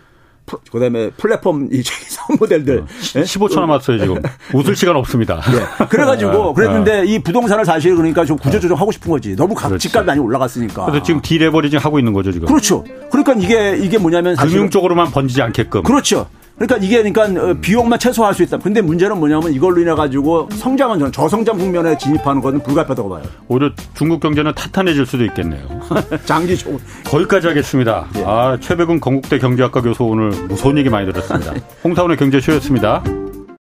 [0.70, 1.82] 그다음에 플랫폼 이
[2.38, 4.22] 모델들 어, 15초 남았어요 지금
[4.54, 5.40] 웃을 시간 없습니다.
[5.40, 5.86] 네.
[5.86, 7.04] 그래가지고 어, 그랬는데 어.
[7.04, 9.34] 이 부동산을 사실 그러니까 좀 구조 조정 하고 싶은 거지.
[9.34, 10.86] 너무 각 집값이 많이 올라갔으니까.
[10.86, 12.46] 그래서 지금 디레버리징 하고 있는 거죠 지금.
[12.46, 12.84] 그렇죠.
[13.10, 15.82] 그러니까 이게 이게 뭐냐면 금융 쪽으로만 번지지 않게끔.
[15.82, 16.28] 그렇죠.
[16.56, 18.58] 그러니까 이게 그러니까 어, 비용만 최소화할 수 있다.
[18.58, 23.22] 근데 문제는 뭐냐면 이걸로 인해 가지고 성장은 저는 저성장 국면에 진입하는 것은 불가피하다고 봐요.
[23.48, 25.62] 오히려 중국 경제는 탄탄해질 수도 있겠네요.
[26.24, 26.70] 장기 적
[27.04, 28.06] 거기까지 하겠습니다.
[28.16, 28.24] 예.
[28.26, 31.52] 아 최백운 건국대 경제학과 교수 오늘 무서운 얘기 많이 들었습니다.
[31.84, 33.02] 홍사원의 경제쇼였습니다.